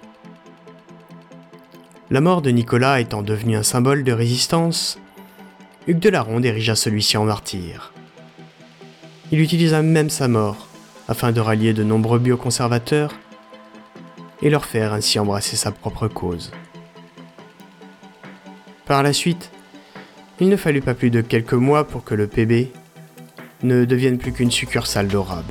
La 2.11 2.19
mort 2.19 2.41
de 2.41 2.49
Nicolas 2.49 2.99
étant 2.99 3.21
devenue 3.21 3.55
un 3.55 3.63
symbole 3.63 4.03
de 4.03 4.11
résistance, 4.11 4.99
Hugues 5.87 5.99
de 5.99 6.09
la 6.09 6.25
celui-ci 6.75 7.15
en 7.15 7.23
martyr. 7.23 7.93
Il 9.31 9.39
utilisa 9.39 9.81
même 9.81 10.09
sa 10.09 10.27
mort 10.27 10.67
afin 11.07 11.31
de 11.31 11.39
rallier 11.39 11.71
de 11.71 11.85
nombreux 11.85 12.19
bioconservateurs 12.19 13.13
et 14.41 14.49
leur 14.49 14.65
faire 14.65 14.91
ainsi 14.91 15.17
embrasser 15.17 15.55
sa 15.55 15.71
propre 15.71 16.09
cause. 16.09 16.51
Par 18.85 19.01
la 19.01 19.13
suite, 19.13 19.49
il 20.41 20.49
ne 20.49 20.57
fallut 20.57 20.81
pas 20.81 20.93
plus 20.93 21.09
de 21.09 21.21
quelques 21.21 21.53
mois 21.53 21.87
pour 21.87 22.03
que 22.03 22.15
le 22.15 22.27
PB 22.27 22.73
ne 23.63 23.85
devienne 23.85 24.17
plus 24.17 24.31
qu'une 24.31 24.51
succursale 24.51 25.07
d'Orab. 25.07 25.45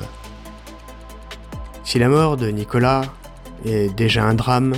Si 1.83 1.99
la 1.99 2.09
mort 2.09 2.37
de 2.37 2.49
Nicolas 2.49 3.01
est 3.65 3.93
déjà 3.95 4.23
un 4.23 4.33
drame, 4.33 4.75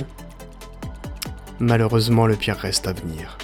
malheureusement 1.58 2.26
le 2.26 2.36
pire 2.36 2.56
reste 2.56 2.86
à 2.86 2.92
venir. 2.92 3.38